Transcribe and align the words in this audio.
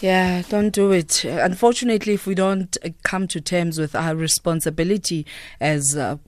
Yeah, 0.00 0.42
don't 0.48 0.70
do 0.70 0.92
it. 0.92 1.24
Unfortunately, 1.24 2.14
if 2.14 2.24
we 2.24 2.36
don't 2.36 2.76
come 3.02 3.26
to 3.28 3.40
terms 3.40 3.80
with 3.80 3.96
our 3.96 4.14
responsibility 4.14 5.26
as 5.60 5.96
uh, 5.96 6.18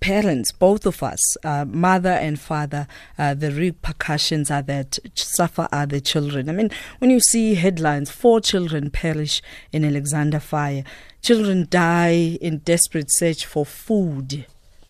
parents, 0.00 0.50
both 0.50 0.84
of 0.84 1.00
us, 1.04 1.36
uh, 1.44 1.64
mother 1.66 2.10
and 2.10 2.40
father, 2.40 2.88
uh, 3.16 3.34
the 3.34 3.52
repercussions 3.52 4.50
are 4.50 4.62
that 4.62 4.98
suffer 5.14 5.68
are 5.70 5.86
the 5.86 6.00
children. 6.00 6.48
I 6.48 6.52
mean, 6.52 6.70
when 6.98 7.10
you 7.10 7.20
see 7.20 7.54
headlines, 7.54 8.10
four 8.10 8.40
children 8.40 8.90
perish 8.90 9.40
in 9.72 9.84
Alexandra 9.84 10.40
fire, 10.40 10.82
children 11.22 11.68
die 11.70 12.38
in 12.40 12.58
desperate 12.58 13.12
search 13.12 13.46
for 13.46 13.64
food. 13.64 14.46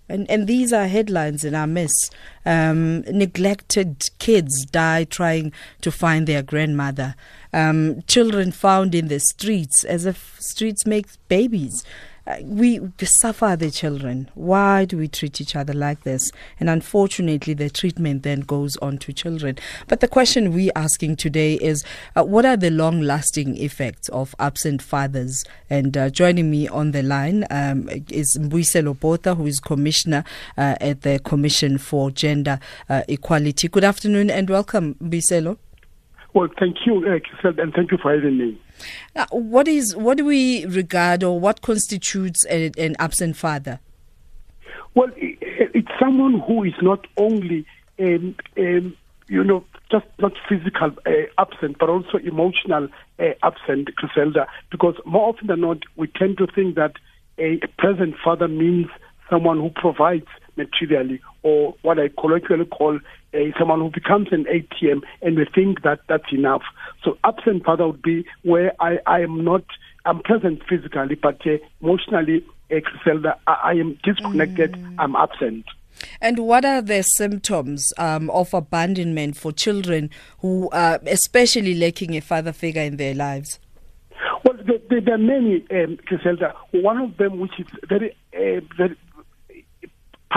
And, 0.08 0.30
and 0.30 0.46
these 0.46 0.72
are 0.72 0.86
headlines 0.86 1.44
in 1.44 1.54
our 1.54 1.66
midst. 1.66 2.14
Um, 2.46 3.02
neglected 3.02 4.08
kids 4.18 4.64
die 4.64 5.04
trying 5.04 5.52
to 5.82 5.92
find 5.92 6.26
their 6.26 6.42
grandmother. 6.42 7.14
Um, 7.52 8.02
children 8.06 8.52
found 8.52 8.94
in 8.94 9.08
the 9.08 9.20
streets 9.20 9.84
as 9.84 10.06
if 10.06 10.36
streets 10.40 10.86
make 10.86 11.06
babies. 11.28 11.84
We 12.42 12.80
suffer 13.02 13.56
the 13.56 13.70
children. 13.70 14.30
Why 14.34 14.84
do 14.84 14.98
we 14.98 15.08
treat 15.08 15.40
each 15.40 15.56
other 15.56 15.72
like 15.72 16.02
this? 16.02 16.30
And 16.60 16.68
unfortunately, 16.68 17.54
the 17.54 17.70
treatment 17.70 18.22
then 18.22 18.40
goes 18.40 18.76
on 18.78 18.98
to 18.98 19.12
children. 19.12 19.56
But 19.86 20.00
the 20.00 20.08
question 20.08 20.52
we're 20.52 20.72
asking 20.76 21.16
today 21.16 21.54
is 21.54 21.84
uh, 22.16 22.24
what 22.24 22.44
are 22.44 22.56
the 22.56 22.70
long 22.70 23.00
lasting 23.00 23.56
effects 23.56 24.08
of 24.10 24.34
absent 24.38 24.82
fathers? 24.82 25.44
And 25.70 25.96
uh, 25.96 26.10
joining 26.10 26.50
me 26.50 26.68
on 26.68 26.92
the 26.92 27.02
line 27.02 27.46
um, 27.50 27.88
is 28.10 28.36
Mbuyiselo 28.38 28.98
Botha, 28.98 29.34
who 29.34 29.46
is 29.46 29.60
Commissioner 29.60 30.24
uh, 30.56 30.76
at 30.80 31.02
the 31.02 31.18
Commission 31.20 31.78
for 31.78 32.10
Gender 32.10 32.60
uh, 32.88 33.02
Equality. 33.08 33.68
Good 33.68 33.84
afternoon 33.84 34.30
and 34.30 34.50
welcome, 34.50 34.94
Mbuyiselo. 34.96 35.56
Well, 36.34 36.48
thank 36.58 36.76
you, 36.86 37.04
uh, 37.06 37.48
and 37.58 37.72
thank 37.72 37.90
you 37.90 37.98
for 37.98 38.14
having 38.14 38.38
me. 38.38 38.60
Uh, 39.16 39.26
what 39.30 39.66
is 39.66 39.96
what 39.96 40.18
do 40.18 40.24
we 40.24 40.66
regard 40.66 41.24
or 41.24 41.40
what 41.40 41.62
constitutes 41.62 42.44
a, 42.48 42.70
an 42.78 42.94
absent 42.98 43.36
father? 43.36 43.80
Well, 44.94 45.08
it, 45.16 45.38
it's 45.74 45.88
someone 45.98 46.40
who 46.40 46.64
is 46.64 46.74
not 46.82 47.06
only, 47.16 47.66
um, 47.98 48.36
um, 48.58 48.96
you 49.28 49.42
know, 49.42 49.64
just 49.90 50.06
not 50.18 50.32
physical 50.48 50.90
uh, 51.06 51.10
absent, 51.38 51.78
but 51.78 51.88
also 51.88 52.18
emotional 52.18 52.88
uh, 53.18 53.24
absent, 53.42 53.94
Griselda. 53.96 54.46
Because 54.70 54.96
more 55.06 55.30
often 55.30 55.46
than 55.46 55.62
not, 55.62 55.78
we 55.96 56.08
tend 56.08 56.38
to 56.38 56.46
think 56.46 56.74
that 56.76 56.92
a 57.38 57.58
present 57.78 58.14
father 58.22 58.48
means 58.48 58.88
someone 59.30 59.58
who 59.58 59.70
provides 59.70 60.26
materially, 60.58 61.20
or 61.42 61.74
what 61.82 61.98
I 61.98 62.08
colloquially 62.20 62.66
call 62.66 62.98
uh, 63.34 63.38
someone 63.58 63.80
who 63.80 63.90
becomes 63.90 64.28
an 64.32 64.44
ATM, 64.44 65.00
and 65.22 65.36
we 65.36 65.46
think 65.54 65.82
that 65.82 66.00
that's 66.08 66.30
enough. 66.32 66.62
So 67.02 67.16
absent 67.24 67.64
father 67.64 67.86
would 67.86 68.02
be 68.02 68.26
where 68.42 68.72
I, 68.80 68.98
I 69.06 69.20
am 69.20 69.44
not, 69.44 69.64
I'm 70.04 70.20
present 70.20 70.62
physically, 70.68 71.14
but 71.14 71.40
uh, 71.46 71.58
emotionally, 71.80 72.44
I, 72.70 72.82
I 73.46 73.72
am 73.72 73.98
disconnected, 74.04 74.72
mm. 74.72 74.94
I'm 74.98 75.16
absent. 75.16 75.64
And 76.20 76.40
what 76.40 76.64
are 76.64 76.82
the 76.82 77.02
symptoms 77.02 77.92
um, 77.98 78.30
of 78.30 78.54
abandonment 78.54 79.36
for 79.36 79.52
children 79.52 80.10
who 80.40 80.68
are 80.70 81.00
especially 81.06 81.74
lacking 81.74 82.16
a 82.16 82.20
father 82.20 82.52
figure 82.52 82.82
in 82.82 82.96
their 82.96 83.14
lives? 83.14 83.58
Well, 84.44 84.56
there, 84.64 85.00
there 85.00 85.14
are 85.14 85.18
many, 85.18 85.64
um, 85.70 85.98
Griselda. 86.06 86.54
One 86.72 86.98
of 86.98 87.16
them, 87.16 87.40
which 87.40 87.58
is 87.58 87.66
very, 87.88 88.16
uh, 88.34 88.60
very 88.76 88.96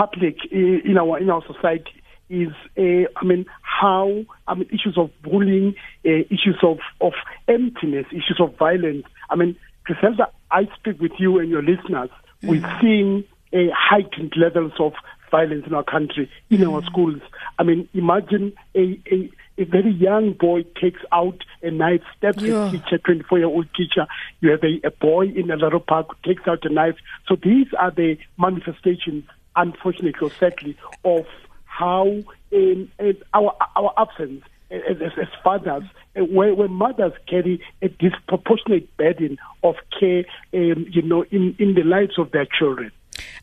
public 0.02 0.36
in 0.50 0.96
our 0.98 1.18
in 1.18 1.30
our 1.30 1.42
society, 1.46 2.02
is, 2.32 2.48
uh, 2.78 3.08
I 3.14 3.24
mean, 3.24 3.44
how, 3.60 4.24
I 4.48 4.54
mean, 4.54 4.68
issues 4.70 4.96
of 4.96 5.10
bullying, 5.22 5.74
uh, 6.06 6.24
issues 6.30 6.58
of, 6.62 6.78
of 7.00 7.12
emptiness, 7.46 8.06
issues 8.10 8.40
of 8.40 8.56
violence. 8.56 9.04
I 9.28 9.36
mean, 9.36 9.54
Griselda, 9.84 10.28
I 10.50 10.62
speak 10.78 10.98
with 11.00 11.12
you 11.18 11.38
and 11.38 11.50
your 11.50 11.62
listeners. 11.62 12.08
Mm. 12.42 12.48
We're 12.48 12.78
seeing 12.80 13.24
uh, 13.52 13.74
heightened 13.76 14.32
levels 14.36 14.72
of 14.80 14.94
violence 15.30 15.66
in 15.66 15.74
our 15.74 15.84
country, 15.84 16.30
in 16.48 16.60
mm. 16.60 16.72
our 16.72 16.82
schools. 16.84 17.20
I 17.58 17.64
mean, 17.64 17.86
imagine 17.92 18.54
a, 18.74 18.98
a, 19.10 19.30
a 19.58 19.64
very 19.64 19.92
young 19.92 20.32
boy 20.32 20.62
takes 20.80 21.00
out 21.12 21.44
a 21.62 21.70
knife, 21.70 22.02
stabs 22.16 22.42
yeah. 22.42 22.68
a 22.68 22.70
teacher, 22.70 22.96
24 22.96 23.38
year 23.38 23.46
old 23.46 23.66
teacher. 23.76 24.06
You 24.40 24.52
have 24.52 24.62
a, 24.64 24.86
a 24.86 24.90
boy 24.90 25.26
in 25.26 25.50
a 25.50 25.56
little 25.56 25.80
park 25.80 26.08
who 26.08 26.34
takes 26.34 26.48
out 26.48 26.64
a 26.64 26.70
knife. 26.70 26.96
So 27.28 27.36
these 27.36 27.66
are 27.78 27.90
the 27.90 28.16
manifestations, 28.38 29.24
unfortunately 29.56 30.28
or 30.28 30.32
sadly, 30.38 30.76
of 31.04 31.26
how 31.64 32.06
in, 32.50 32.90
in 32.98 33.16
our 33.34 33.56
our 33.76 33.92
absence 33.96 34.42
as, 34.72 34.96
as, 35.00 35.28
fathers, 35.44 35.84
uh, 36.16 36.20
where, 36.24 36.54
where, 36.54 36.68
mothers 36.68 37.12
carry 37.28 37.60
a 37.82 37.88
disproportionate 37.88 38.96
burden 38.96 39.38
of 39.62 39.76
care, 39.98 40.24
um, 40.54 40.86
you 40.90 41.02
know, 41.02 41.24
in, 41.30 41.54
in 41.58 41.74
the 41.74 41.82
lives 41.82 42.18
of 42.18 42.30
their 42.32 42.46
children. 42.58 42.90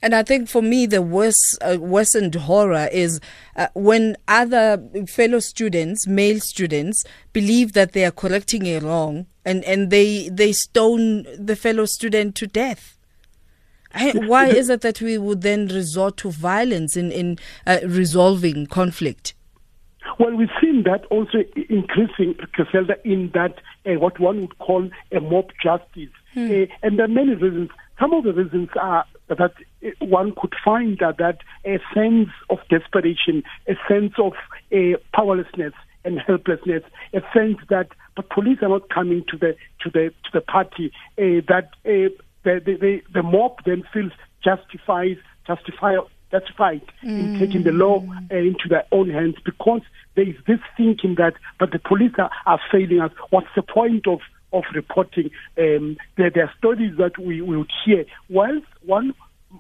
And 0.02 0.16
I 0.16 0.24
think 0.24 0.50
for 0.50 0.62
me, 0.62 0.86
the 0.86 1.02
worst, 1.02 1.58
uh, 1.62 1.78
worsened 1.80 2.34
horror 2.36 2.90
is 2.92 3.20
uh, 3.56 3.68
when 3.74 4.16
other 4.28 4.82
fellow 5.08 5.40
students, 5.40 6.08
male 6.08 6.40
students, 6.40 7.04
believe 7.34 7.74
that 7.74 7.92
they 7.92 8.06
are 8.06 8.12
correcting 8.12 8.66
a 8.66 8.80
wrong 8.80 9.28
and, 9.46 9.64
and 9.66 9.90
they, 9.90 10.30
they 10.30 10.54
stone 10.54 11.26
the 11.38 11.56
fellow 11.56 11.86
student 11.86 12.36
to 12.36 12.48
death. 12.48 12.98
Why 14.14 14.48
is 14.48 14.70
it 14.70 14.82
that 14.82 15.02
we 15.02 15.18
would 15.18 15.42
then 15.42 15.68
resort 15.68 16.18
to 16.18 16.32
violence 16.32 16.96
in, 16.96 17.12
in 17.12 17.40
uh, 17.66 17.80
resolving 17.86 18.68
conflict? 18.68 19.34
Well, 20.20 20.36
we've 20.36 20.50
seen 20.62 20.84
that 20.84 21.06
also 21.06 21.40
increasing, 21.70 22.36
Griselda, 22.54 22.96
in 23.04 23.32
that 23.34 23.56
uh, 23.86 24.00
what 24.00 24.20
one 24.20 24.42
would 24.42 24.58
call 24.60 24.90
a 25.12 25.20
mob 25.20 25.52
justice. 25.62 26.10
Hmm. 26.34 26.52
Uh, 26.52 26.66
and 26.84 26.98
there 26.98 27.06
are 27.06 27.10
many 27.10 27.36
reasons. 27.36 27.70
Some 28.00 28.14
of 28.14 28.24
the 28.24 28.34
reasons 28.34 28.70
are 28.80 29.06
that 29.28 29.40
uh, 29.42 29.90
one 30.00 30.34
could 30.40 30.54
find 30.64 30.98
that, 31.00 31.18
that 31.18 31.40
a 31.66 31.80
sense 31.94 32.30
of 32.50 32.60
desperation, 32.70 33.44
a 33.68 33.74
sense 33.88 34.14
of 34.18 34.34
uh, 34.74 34.98
powerlessness 35.14 35.74
and 36.06 36.20
helplessness, 36.20 36.84
a 37.14 37.22
sense 37.34 37.58
that 37.70 37.90
the 38.16 38.24
police 38.24 38.60
are 38.62 38.70
not 38.70 38.90
coming 38.90 39.24
to 39.30 39.38
the 39.38 39.56
to 39.82 39.90
the 39.90 40.10
to 40.24 40.30
the 40.34 40.42
party, 40.42 40.92
uh, 41.18 41.42
that 41.48 41.70
uh, 41.86 42.10
the, 42.56 42.60
the, 42.66 42.78
the, 42.78 43.02
the 43.14 43.24
mob 43.24 43.64
then 43.66 43.84
feels 43.94 44.12
justifies, 44.44 45.18
justify, 45.46 45.96
justified 46.32 46.82
mm. 47.04 47.20
in 47.20 47.40
taking 47.40 47.64
the 47.64 47.72
law 47.72 48.06
uh, 48.32 48.36
into 48.36 48.68
their 48.70 48.86
own 48.92 49.10
hands 49.10 49.36
because 49.44 49.82
there 50.16 50.28
is 50.28 50.36
this 50.48 50.60
thinking 50.78 51.16
that, 51.16 51.34
but 51.60 51.72
the 51.72 51.80
police 51.80 52.14
are, 52.18 52.32
are 52.46 52.60
failing 52.72 53.02
us. 53.02 53.12
What's 53.30 53.48
the 53.56 53.64
point 53.64 54.08
of 54.08 54.20
of 54.52 54.64
reporting. 54.74 55.30
Um, 55.60 55.98
there, 56.18 56.32
there, 56.32 56.46
are 56.46 56.54
stories 56.58 56.98
that 56.98 57.20
we, 57.20 57.40
we 57.42 57.58
would 57.58 57.72
hear. 57.86 58.06
Whilst 58.30 58.66
one 58.84 59.14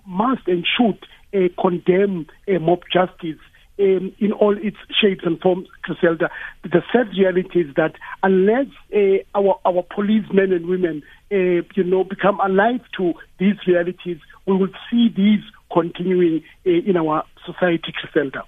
must 0.05 0.47
and 0.47 0.65
should 0.65 1.05
uh, 1.33 1.49
condemn 1.61 2.27
uh, 2.47 2.59
mob 2.59 2.81
justice 2.91 3.37
um, 3.79 4.13
in 4.19 4.31
all 4.33 4.57
its 4.57 4.77
shapes 4.99 5.23
and 5.25 5.39
forms, 5.39 5.67
Griselda, 5.83 6.29
the 6.63 6.83
sad 6.91 7.09
reality 7.17 7.61
is 7.61 7.75
that 7.75 7.95
unless 8.23 8.67
uh, 8.93 9.23
our 9.35 9.59
our 9.65 9.83
policemen 9.93 10.51
and 10.51 10.65
women 10.67 11.03
uh, 11.31 11.61
you 11.75 11.83
know, 11.83 12.03
become 12.03 12.39
alive 12.39 12.81
to 12.97 13.13
these 13.37 13.55
realities, 13.67 14.17
we 14.45 14.55
will 14.55 14.69
see 14.89 15.09
these 15.15 15.41
continuing 15.71 16.43
uh, 16.65 16.69
in 16.69 16.97
our 16.97 17.23
society, 17.45 17.93
Griselda. 18.01 18.43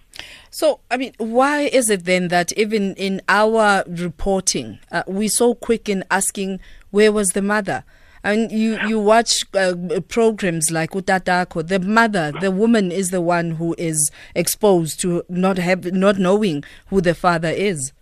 So, 0.50 0.80
I 0.90 0.97
mean, 0.97 1.14
why 1.18 1.62
is 1.62 1.90
it 1.90 2.06
then 2.06 2.30
that 2.30 2.52
even 2.53 2.96
in 2.96 3.22
our 3.30 3.84
reporting, 3.88 4.80
uh, 4.92 5.03
we're 5.08 5.30
so 5.30 5.53
quick 5.53 5.90
in 5.90 6.03
asking, 6.09 6.59
where 6.90 7.12
was 7.12 7.30
the 7.30 7.42
mother? 7.42 7.84
And 8.24 8.52
you, 8.52 8.78
you 8.88 9.00
watch 9.00 9.44
uh, 9.56 9.74
programs 10.08 10.72
like 10.72 10.92
Utatakho, 10.92 11.68
the 11.68 11.80
mother, 11.80 12.32
the 12.40 12.52
woman 12.52 12.92
is 12.92 13.09
the 13.09 13.22
one 13.22 13.52
who 13.52 13.76
is 13.78 14.12
exposed 14.36 15.00
to 15.01 15.24
not 15.28 15.57
have, 15.57 15.86
not 15.92 16.18
knowing 16.18 16.63
who 16.88 17.01
the 17.01 17.16
father 17.16 17.50
is. 17.50 17.94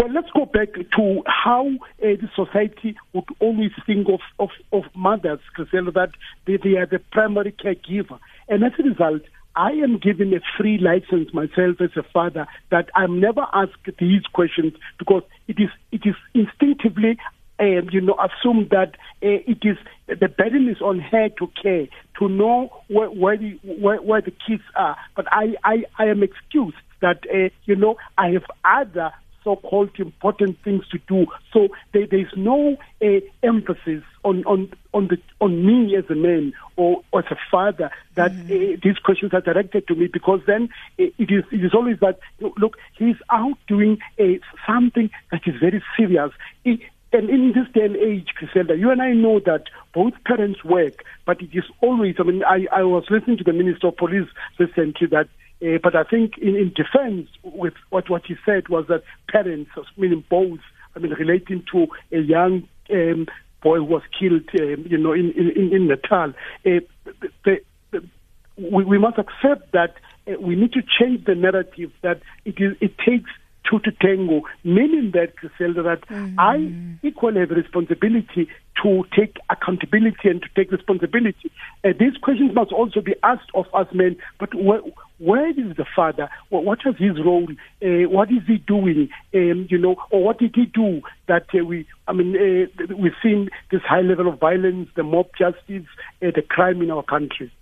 Well, 0.00 0.12
let's 0.12 0.30
go 0.30 0.46
back 0.46 0.72
to 0.74 1.22
how 1.26 1.68
uh, 1.68 1.76
the 2.00 2.30
society 2.34 2.96
would 3.12 3.24
always 3.40 3.72
think 3.84 4.08
of, 4.08 4.20
of, 4.38 4.50
of 4.72 4.84
mothers, 4.94 5.40
Griselda, 5.54 5.90
that 5.92 6.10
they, 6.46 6.56
they 6.56 6.76
are 6.76 6.86
the 6.86 7.00
primary 7.10 7.52
caregiver. 7.52 8.18
And 8.48 8.64
as 8.64 8.72
a 8.78 8.82
result, 8.82 9.22
I 9.54 9.72
am 9.72 9.98
given 9.98 10.32
a 10.32 10.40
free 10.56 10.78
license 10.78 11.34
myself 11.34 11.80
as 11.80 11.90
a 11.96 12.02
father 12.02 12.46
that 12.70 12.88
I'm 12.94 13.20
never 13.20 13.46
asked 13.52 13.88
these 13.98 14.22
questions 14.32 14.72
because 14.98 15.24
it 15.46 15.58
is 15.58 15.68
it 15.90 16.02
is 16.06 16.14
instinctively 16.32 17.18
um, 17.62 17.88
you 17.92 18.00
know 18.00 18.16
assume 18.18 18.68
that 18.70 18.96
uh, 19.22 19.40
it 19.46 19.58
is 19.62 19.76
the 20.08 20.28
burden 20.28 20.68
is 20.68 20.80
on 20.80 20.98
her 20.98 21.28
to 21.28 21.50
care 21.62 21.86
to 22.18 22.28
know 22.28 22.70
where 22.88 23.10
where 23.10 23.36
the, 23.36 23.58
where, 23.62 24.02
where 24.02 24.20
the 24.20 24.32
kids 24.46 24.62
are. 24.74 24.96
But 25.14 25.26
I, 25.30 25.54
I, 25.64 25.84
I 25.98 26.06
am 26.06 26.22
excused 26.22 26.76
that 27.00 27.20
uh, 27.32 27.48
you 27.64 27.76
know 27.76 27.96
I 28.18 28.30
have 28.30 28.44
other 28.64 29.12
so-called 29.44 29.90
important 29.98 30.56
things 30.62 30.86
to 30.88 30.98
do. 31.08 31.26
So 31.52 31.68
there, 31.92 32.06
there's 32.06 32.32
no 32.36 32.76
uh, 33.02 33.06
emphasis 33.42 34.04
on, 34.24 34.44
on 34.44 34.72
on 34.94 35.08
the 35.08 35.18
on 35.40 35.66
me 35.66 35.96
as 35.96 36.04
a 36.10 36.14
man 36.14 36.52
or, 36.76 37.02
or 37.10 37.20
as 37.20 37.30
a 37.32 37.36
father 37.50 37.90
that 38.14 38.30
mm. 38.32 38.44
uh, 38.44 38.80
these 38.82 38.98
questions 38.98 39.34
are 39.34 39.40
directed 39.40 39.88
to 39.88 39.96
me 39.96 40.06
because 40.06 40.40
then 40.46 40.68
uh, 40.98 41.04
it 41.18 41.30
is 41.30 41.44
it 41.50 41.64
is 41.64 41.74
always 41.74 41.98
that 42.00 42.20
look 42.40 42.76
he's 42.96 43.16
out 43.30 43.58
doing 43.66 43.98
something 44.66 45.10
that 45.30 45.40
is 45.46 45.54
very 45.60 45.82
serious. 45.96 46.30
It, 46.64 46.80
and 47.12 47.28
in 47.28 47.52
this 47.54 47.70
day 47.74 47.84
and 47.84 47.96
age, 47.96 48.28
Griselda, 48.34 48.76
you 48.76 48.90
and 48.90 49.02
I 49.02 49.12
know 49.12 49.40
that 49.40 49.64
both 49.92 50.14
parents 50.24 50.64
work, 50.64 51.04
but 51.26 51.40
it 51.42 51.50
is 51.52 51.64
always, 51.80 52.16
I 52.18 52.22
mean, 52.22 52.42
I, 52.44 52.66
I 52.72 52.82
was 52.82 53.04
listening 53.10 53.38
to 53.38 53.44
the 53.44 53.52
Minister 53.52 53.88
of 53.88 53.96
Police 53.96 54.28
recently 54.58 55.06
that 55.08 55.28
uh, 55.62 55.78
but 55.80 55.94
I 55.94 56.02
think 56.02 56.38
in, 56.38 56.56
in 56.56 56.72
defense 56.74 57.28
with 57.44 57.74
what, 57.90 58.10
what 58.10 58.26
he 58.26 58.34
said 58.44 58.68
was 58.68 58.86
that 58.88 59.04
parents, 59.28 59.70
meaning 59.96 60.24
both, 60.28 60.58
I 60.96 60.98
mean, 60.98 61.12
relating 61.12 61.64
to 61.70 61.86
a 62.10 62.20
young 62.20 62.66
um, 62.90 63.26
boy 63.62 63.76
who 63.76 63.84
was 63.84 64.02
killed, 64.18 64.48
um, 64.60 64.84
you 64.88 64.98
know, 64.98 65.12
in, 65.12 65.30
in, 65.32 65.72
in 65.72 65.86
Natal, 65.86 66.30
uh, 66.30 66.80
the, 67.44 67.60
the, 67.92 68.04
we, 68.56 68.84
we 68.84 68.98
must 68.98 69.18
accept 69.18 69.70
that 69.72 69.94
uh, 70.26 70.32
we 70.40 70.56
need 70.56 70.72
to 70.72 70.82
change 70.82 71.24
the 71.26 71.36
narrative 71.36 71.92
that 72.02 72.22
it, 72.44 72.56
is, 72.58 72.76
it 72.80 72.98
takes 72.98 73.30
two 73.68 73.78
to 73.80 73.92
tango, 73.92 74.42
meaning 74.64 75.12
that, 75.14 75.36
Griselda, 75.36 75.82
that 75.82 76.08
mm-hmm. 76.08 76.38
I 76.38 77.06
equally 77.06 77.40
have 77.40 77.50
a 77.50 77.54
responsibility 77.54 78.48
to 78.82 79.04
take 79.16 79.36
accountability 79.50 80.28
and 80.28 80.42
to 80.42 80.48
take 80.56 80.72
responsibility. 80.72 81.50
Uh, 81.84 81.90
these 81.98 82.16
questions 82.16 82.54
must 82.54 82.72
also 82.72 83.00
be 83.00 83.14
asked 83.22 83.50
of 83.54 83.66
us 83.74 83.86
men, 83.92 84.16
but 84.38 84.50
wh- 84.52 84.86
where 85.20 85.50
is 85.50 85.76
the 85.76 85.86
father? 85.94 86.28
What 86.48 86.80
is 86.84 86.96
his 86.98 87.22
role? 87.24 87.46
Uh, 87.82 88.08
what 88.08 88.30
is 88.30 88.42
he 88.46 88.58
doing? 88.58 89.08
Um, 89.34 89.66
you 89.70 89.78
know, 89.78 89.96
or 90.10 90.24
what 90.24 90.38
did 90.38 90.54
he 90.54 90.66
do 90.66 91.02
that 91.28 91.46
uh, 91.54 91.64
we? 91.64 91.86
I 92.08 92.12
mean, 92.12 92.34
uh, 92.36 92.94
we've 92.96 93.12
seen 93.22 93.48
this 93.70 93.82
high 93.82 94.00
level 94.00 94.28
of 94.28 94.40
violence, 94.40 94.88
the 94.96 95.04
mob 95.04 95.26
justice, 95.38 95.86
uh, 96.22 96.30
the 96.34 96.42
crime 96.42 96.82
in 96.82 96.90
our 96.90 97.04
country. 97.04 97.52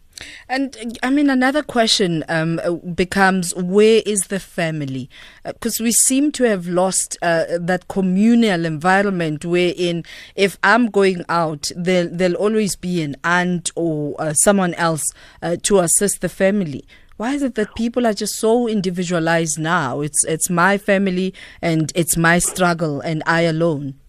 And 0.49 0.99
I 1.03 1.11
mean, 1.11 1.31
another 1.31 1.63
question 1.63 2.25
um, 2.29 2.61
becomes 2.95 3.55
where 3.55 4.03
is 4.07 4.29
the 4.29 4.41
family? 4.41 5.09
Because 5.45 5.81
uh, 5.81 5.85
we 5.85 5.93
seem 5.93 6.33
to 6.33 6.45
have 6.45 6.67
lost 6.67 7.17
uh, 7.23 7.45
that 7.59 7.89
communal 7.89 8.65
environment 8.65 9.45
wherein 9.45 10.05
if 10.35 10.59
I'm 10.65 10.91
going 10.91 11.25
out, 11.29 11.71
there, 11.77 12.07
there'll 12.07 12.35
always 12.37 12.77
be 12.77 13.03
an 13.03 13.17
aunt 13.25 13.71
or 13.77 14.17
uh, 14.19 14.33
someone 14.35 14.75
else 14.75 15.05
uh, 15.43 15.57
to 15.65 15.79
assist 15.81 16.21
the 16.21 16.29
family. 16.29 16.85
Why 17.17 17.35
is 17.35 17.43
it 17.43 17.55
that 17.57 17.75
people 17.75 18.07
are 18.07 18.15
just 18.15 18.37
so 18.37 18.67
individualized 18.67 19.59
now? 19.59 20.01
It's 20.01 20.25
it's 20.25 20.49
my 20.49 20.79
family 20.79 21.35
and 21.61 21.93
it's 21.95 22.17
my 22.17 22.39
struggle 22.39 23.03
and 23.03 23.23
I 23.27 23.43
alone. 23.43 24.00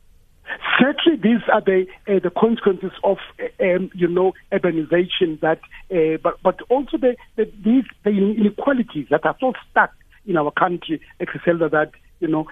Certainly, 0.79 1.19
these 1.21 1.41
are 1.51 1.61
the 1.61 1.85
uh, 2.07 2.19
the 2.19 2.31
consequences 2.31 2.91
of 3.03 3.17
uh, 3.39 3.63
um, 3.63 3.89
you 3.93 4.07
know 4.07 4.33
urbanization. 4.51 5.39
That, 5.41 5.59
uh, 5.93 6.17
but 6.21 6.41
but 6.43 6.61
also 6.69 6.97
the 6.97 7.15
the, 7.35 7.51
these, 7.63 7.83
the 8.03 8.09
inequalities 8.09 9.07
that 9.09 9.25
are 9.25 9.35
so 9.39 9.53
stuck 9.69 9.91
in 10.25 10.37
our 10.37 10.51
country, 10.51 11.01
Griselda, 11.19 11.69
that 11.69 11.91
you 12.19 12.27
know 12.27 12.47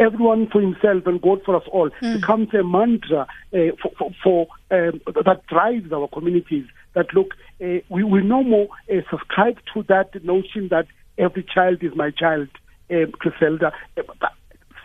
everyone 0.00 0.48
for 0.50 0.60
himself 0.60 1.06
and 1.06 1.20
God 1.20 1.42
for 1.44 1.56
us 1.56 1.62
all 1.70 1.90
mm. 2.02 2.20
becomes 2.20 2.52
a 2.54 2.64
mantra 2.64 3.26
uh, 3.52 3.58
for, 3.80 3.92
for, 3.96 4.10
for 4.22 4.46
um, 4.70 5.00
that 5.24 5.42
drives 5.46 5.92
our 5.92 6.08
communities. 6.08 6.66
That 6.94 7.12
look, 7.14 7.34
uh, 7.62 7.80
we 7.88 8.02
we 8.04 8.22
no 8.22 8.42
more 8.42 8.68
uh, 8.90 9.02
subscribe 9.10 9.58
to 9.74 9.82
that 9.84 10.24
notion 10.24 10.68
that 10.70 10.86
every 11.18 11.44
child 11.44 11.82
is 11.82 11.94
my 11.94 12.10
child, 12.10 12.48
Griselda. 12.88 13.72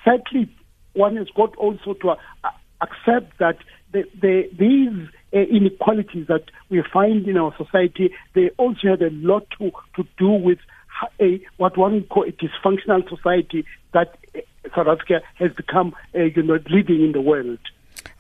Sadly, 0.04 0.50
one 0.94 1.16
has 1.18 1.28
got 1.36 1.56
also 1.56 1.94
to 1.94 2.10
uh, 2.12 2.16
accept 2.82 3.38
that 3.40 3.58
the, 3.92 4.04
the, 4.20 4.50
these 4.58 5.10
uh, 5.34 5.40
inequalities 5.40 6.28
that 6.28 6.44
we 6.70 6.84
find 6.92 7.28
in 7.28 7.38
our 7.38 7.54
society, 7.58 8.14
they 8.34 8.50
also 8.58 8.90
have 8.90 9.02
a 9.02 9.10
lot 9.12 9.48
to, 9.58 9.72
to 9.96 10.08
do 10.18 10.30
with 10.30 10.60
a, 11.20 11.42
what 11.58 11.78
one 11.78 12.04
call 12.04 12.24
a 12.24 12.32
dysfunctional 12.32 13.08
society 13.10 13.66
that 13.94 14.18
uh, 14.36 14.40
South 14.76 14.88
Africa 14.88 15.22
has 15.36 15.52
become, 15.54 15.96
uh, 16.16 16.24
you 16.24 16.44
know, 16.44 16.60
leading 16.70 17.04
in 17.04 17.12
the 17.12 17.22
world. 17.22 17.60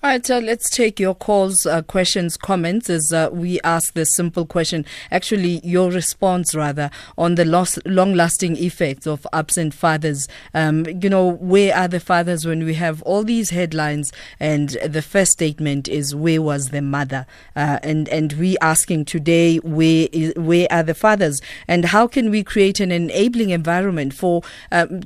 All 0.03 0.09
right, 0.09 0.25
so 0.25 0.39
let's 0.39 0.69
take 0.69 0.99
your 0.99 1.15
calls, 1.15 1.65
uh, 1.65 1.81
questions, 1.81 2.35
comments 2.35 2.89
as 2.89 3.13
uh, 3.13 3.29
we 3.31 3.61
ask 3.61 3.93
this 3.93 4.13
simple 4.13 4.45
question. 4.45 4.85
Actually, 5.11 5.61
your 5.63 5.91
response 5.91 6.53
rather 6.53 6.91
on 7.17 7.35
the 7.35 7.45
long 7.85 8.13
lasting 8.13 8.57
effects 8.57 9.07
of 9.07 9.25
absent 9.31 9.73
fathers. 9.73 10.27
Um, 10.53 10.85
you 11.01 11.09
know, 11.09 11.25
where 11.25 11.73
are 11.73 11.87
the 11.87 12.01
fathers 12.01 12.45
when 12.45 12.65
we 12.65 12.73
have 12.73 13.01
all 13.03 13.23
these 13.23 13.51
headlines? 13.51 14.11
And 14.41 14.71
the 14.85 15.01
first 15.01 15.31
statement 15.31 15.87
is, 15.87 16.13
Where 16.13 16.41
was 16.41 16.71
the 16.71 16.81
mother? 16.81 17.25
Uh, 17.55 17.79
and, 17.81 18.09
and 18.09 18.33
we 18.33 18.57
asking 18.57 19.05
today, 19.05 19.59
where, 19.59 20.09
is, 20.11 20.33
where 20.35 20.67
are 20.69 20.83
the 20.83 20.95
fathers? 20.95 21.39
And 21.65 21.85
how 21.85 22.07
can 22.07 22.29
we 22.29 22.43
create 22.43 22.81
an 22.81 22.91
enabling 22.91 23.51
environment 23.51 24.13
for 24.13 24.41
um, 24.69 25.01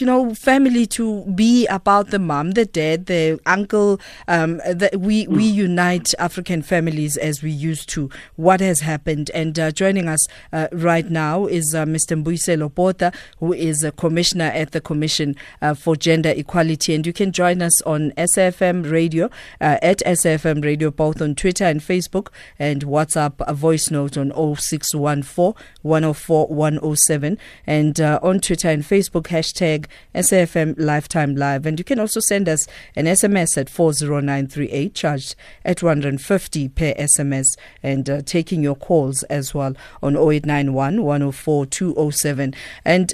you 0.00 0.06
know, 0.06 0.34
family 0.34 0.86
to 0.86 1.24
be 1.34 1.66
about 1.68 2.10
the 2.10 2.18
mom, 2.18 2.52
the 2.52 2.64
dad, 2.64 3.06
the 3.06 3.40
uncle. 3.46 4.00
Um, 4.26 4.60
that 4.66 4.98
we 4.98 5.26
we 5.28 5.50
mm. 5.50 5.54
unite 5.54 6.14
African 6.18 6.62
families 6.62 7.16
as 7.16 7.42
we 7.42 7.50
used 7.50 7.88
to. 7.90 8.10
What 8.36 8.60
has 8.60 8.80
happened? 8.80 9.30
And 9.34 9.58
uh, 9.58 9.70
joining 9.70 10.08
us 10.08 10.26
uh, 10.52 10.68
right 10.72 11.08
now 11.08 11.46
is 11.46 11.74
uh, 11.74 11.84
Mr. 11.84 12.22
Mbuyiselo 12.22 12.74
Botha, 12.74 13.12
who 13.38 13.52
is 13.52 13.84
a 13.84 13.92
commissioner 13.92 14.46
at 14.46 14.72
the 14.72 14.80
Commission 14.80 15.36
uh, 15.62 15.74
for 15.74 15.96
Gender 15.96 16.30
Equality. 16.30 16.94
And 16.94 17.06
you 17.06 17.12
can 17.12 17.32
join 17.32 17.62
us 17.62 17.80
on 17.82 18.10
SAFM 18.12 18.90
Radio 18.90 19.26
uh, 19.60 19.78
at 19.82 19.98
SAFM 19.98 20.64
Radio, 20.64 20.90
both 20.90 21.22
on 21.22 21.34
Twitter 21.34 21.64
and 21.64 21.80
Facebook, 21.80 22.28
and 22.58 22.84
WhatsApp 22.84 23.34
a 23.40 23.54
voice 23.54 23.90
note 23.90 24.16
on 24.16 24.30
0614 24.30 25.54
104 25.82 26.46
107, 26.48 27.38
and 27.66 28.00
uh, 28.00 28.18
on 28.22 28.40
Twitter 28.40 28.68
and 28.68 28.82
Facebook 28.82 29.24
hashtag 29.24 29.83
SAFM 30.14 30.74
Lifetime 30.78 31.34
Live. 31.34 31.66
And 31.66 31.78
you 31.78 31.84
can 31.84 31.98
also 31.98 32.20
send 32.20 32.48
us 32.48 32.66
an 32.96 33.06
SMS 33.06 33.58
at 33.58 33.68
40938, 33.68 34.94
charged 34.94 35.34
at 35.64 35.82
150 35.82 36.68
per 36.70 36.94
SMS, 36.94 37.56
and 37.82 38.08
uh, 38.08 38.22
taking 38.22 38.62
your 38.62 38.76
calls 38.76 39.22
as 39.24 39.54
well 39.54 39.74
on 40.02 40.16
0891 40.16 41.02
104 41.02 41.66
207. 41.66 42.54
And 42.84 43.12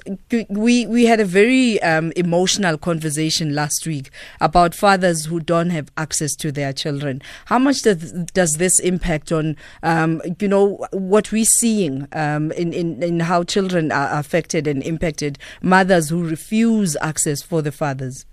we, 0.49 0.87
we 0.87 1.07
had 1.07 1.21
a 1.21 1.25
very 1.25 1.81
um, 1.83 2.13
emotional 2.17 2.79
conversation 2.79 3.55
last 3.55 3.87
week 3.87 4.11
about 4.41 4.75
fathers 4.75 5.27
who 5.27 5.41
don't 5.41 5.71
have 5.71 5.91
access 5.97 6.35
to 6.37 6.53
their 6.53 6.73
children. 6.73 7.23
How 7.47 7.59
much 7.59 7.83
does, 7.83 8.13
does 8.35 8.55
this 8.55 8.79
impact 8.81 9.33
on, 9.33 9.57
um, 9.83 10.21
you 10.41 10.49
know, 10.49 10.87
what 10.93 11.33
we're 11.33 11.45
seeing 11.45 12.07
um, 12.13 12.53
in, 12.53 12.73
in, 12.73 13.03
in 13.03 13.21
how 13.21 13.45
children 13.45 13.93
are 13.93 14.19
affected 14.19 14.67
and 14.67 14.83
impacted? 14.83 15.39
Mothers 15.63 16.09
who 16.09 16.27
refuse 16.27 16.60
refuse 16.65 16.97
access 17.01 17.43
for 17.43 17.63
the 17.63 17.73
fathers? 17.73 18.27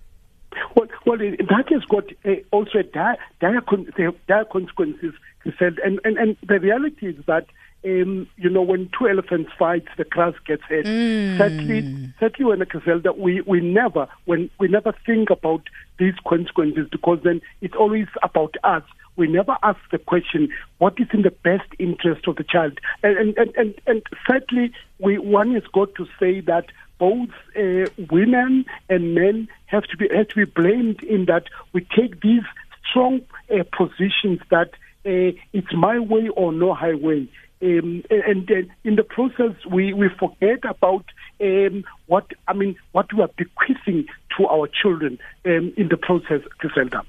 Well, 0.76 0.88
well 1.06 1.18
that 1.18 1.66
has 1.70 1.84
got 1.86 2.06
uh, 2.26 2.36
also 2.52 2.82
dire, 2.94 3.18
dire, 3.40 3.62
con- 3.62 3.92
dire 4.28 4.46
consequences, 4.46 5.14
he 5.44 5.52
said. 5.58 5.80
And, 5.84 6.00
and, 6.04 6.18
and 6.18 6.38
the 6.48 6.60
reality 6.60 7.08
is 7.08 7.26
that 7.28 7.46
um, 7.86 8.28
you 8.38 8.50
know, 8.50 8.64
when 8.64 8.90
two 8.98 9.08
elephants 9.08 9.52
fight, 9.58 9.86
the 9.98 10.04
grass 10.04 10.34
gets 10.46 10.64
hit. 10.68 10.86
Mm. 10.86 11.38
Certainly, 11.38 12.14
certainly 12.20 12.50
when 12.50 12.68
Griselda, 12.68 13.14
we, 13.14 13.42
we 13.42 13.62
never, 13.62 14.08
when 14.26 14.50
we 14.60 14.68
never 14.68 14.94
think 15.06 15.30
about 15.30 15.62
these 16.00 16.16
consequences 16.28 16.88
because 16.92 17.20
then 17.24 17.40
it's 17.62 17.76
always 17.76 18.08
about 18.24 18.56
us. 18.64 18.84
We 19.18 19.28
never 19.28 19.58
ask 19.64 19.80
the 19.92 19.98
question, 19.98 20.50
what 20.78 20.94
is 21.00 21.08
in 21.12 21.24
the 21.24 21.32
best 21.32 21.70
interest 21.80 22.28
of 22.28 22.38
the 22.38 22.44
child? 22.44 22.80
And, 23.04 23.38
and, 23.38 23.56
and, 23.58 23.76
and 23.86 24.02
sadly, 24.28 24.72
we, 25.00 25.18
one 25.18 25.54
has 25.56 25.64
got 25.74 25.94
to 25.96 26.06
say 26.20 26.40
that 26.42 26.68
both 27.00 27.30
uh, 27.56 27.90
women 28.10 28.66
and 28.90 29.14
men 29.14 29.48
have 29.68 29.84
to 29.84 29.98
be 29.98 30.08
have 30.16 30.30
to 30.30 30.36
be 30.36 30.46
blamed 30.46 31.04
in 31.04 31.26
that 31.26 31.44
we 31.74 31.82
take 31.96 32.22
these 32.22 32.42
strong 32.90 33.22
uh, 33.52 33.64
positions 33.76 34.40
that 34.50 34.70
uh, 35.06 35.32
it's 35.54 35.74
my 35.76 36.00
way 36.00 36.30
or 36.30 36.52
no 36.52 36.74
highway. 36.74 37.28
Um, 37.62 38.04
and, 38.10 38.50
and 38.50 38.72
in 38.84 38.96
the 38.96 39.04
process, 39.04 39.54
we, 39.70 39.92
we 39.94 40.10
forget 40.20 40.64
about 40.64 41.06
um, 41.42 41.84
what 42.06 42.26
I 42.48 42.54
mean, 42.54 42.76
what 42.92 43.12
we 43.14 43.24
are 43.24 43.30
bequeathing 43.36 44.06
to 44.38 44.48
our 44.48 44.68
children 44.68 45.18
um, 45.46 45.74
in 45.76 45.88
the 45.90 45.98
process, 45.98 46.42
Griselda. 46.60 47.02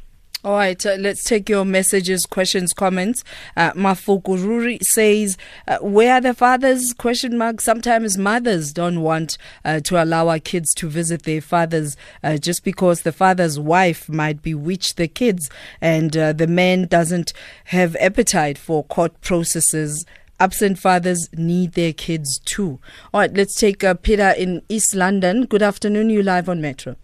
All 0.44 0.52
right, 0.52 0.86
uh, 0.86 0.94
let's 1.00 1.24
take 1.24 1.48
your 1.48 1.64
messages, 1.64 2.24
questions, 2.24 2.72
comments. 2.72 3.24
Uh, 3.56 3.72
Mafukururi 3.72 4.80
says, 4.84 5.36
uh, 5.66 5.78
"Where 5.78 6.14
are 6.14 6.20
the 6.20 6.32
fathers?" 6.32 6.94
Question 6.96 7.36
mark. 7.36 7.60
Sometimes 7.60 8.16
mothers 8.16 8.72
don't 8.72 9.00
want 9.02 9.36
uh, 9.64 9.80
to 9.80 10.00
allow 10.00 10.28
our 10.28 10.38
kids 10.38 10.72
to 10.74 10.88
visit 10.88 11.24
their 11.24 11.40
fathers 11.40 11.96
uh, 12.22 12.36
just 12.36 12.62
because 12.62 13.02
the 13.02 13.10
father's 13.10 13.58
wife 13.58 14.08
might 14.08 14.40
bewitch 14.40 14.94
the 14.94 15.08
kids, 15.08 15.50
and 15.80 16.16
uh, 16.16 16.32
the 16.32 16.46
man 16.46 16.86
doesn't 16.86 17.32
have 17.64 17.96
appetite 17.96 18.58
for 18.58 18.84
court 18.84 19.20
processes. 19.20 20.06
Absent 20.38 20.78
fathers 20.78 21.28
need 21.32 21.72
their 21.72 21.92
kids 21.92 22.38
too. 22.44 22.78
All 23.12 23.22
right, 23.22 23.34
let's 23.34 23.58
take 23.58 23.82
uh, 23.82 23.94
Peter 23.94 24.30
in 24.38 24.62
East 24.68 24.94
London. 24.94 25.46
Good 25.46 25.64
afternoon. 25.64 26.10
You 26.10 26.22
live 26.22 26.48
on 26.48 26.60
Metro. 26.60 26.94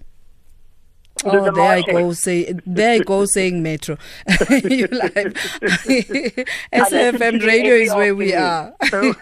Oh, 1.24 1.50
there 1.52 1.64
I 1.64 1.82
go 1.82 2.12
say 2.12 2.52
there 2.66 2.92
I 2.92 2.98
go 2.98 3.24
saying 3.24 3.62
metro. 3.62 3.96
you 4.28 4.86
like 4.88 5.34
SAFM 6.72 7.44
radio 7.44 7.74
is 7.74 7.94
where 7.94 8.14
we 8.14 8.34
are. 8.34 8.74
So, 8.88 9.00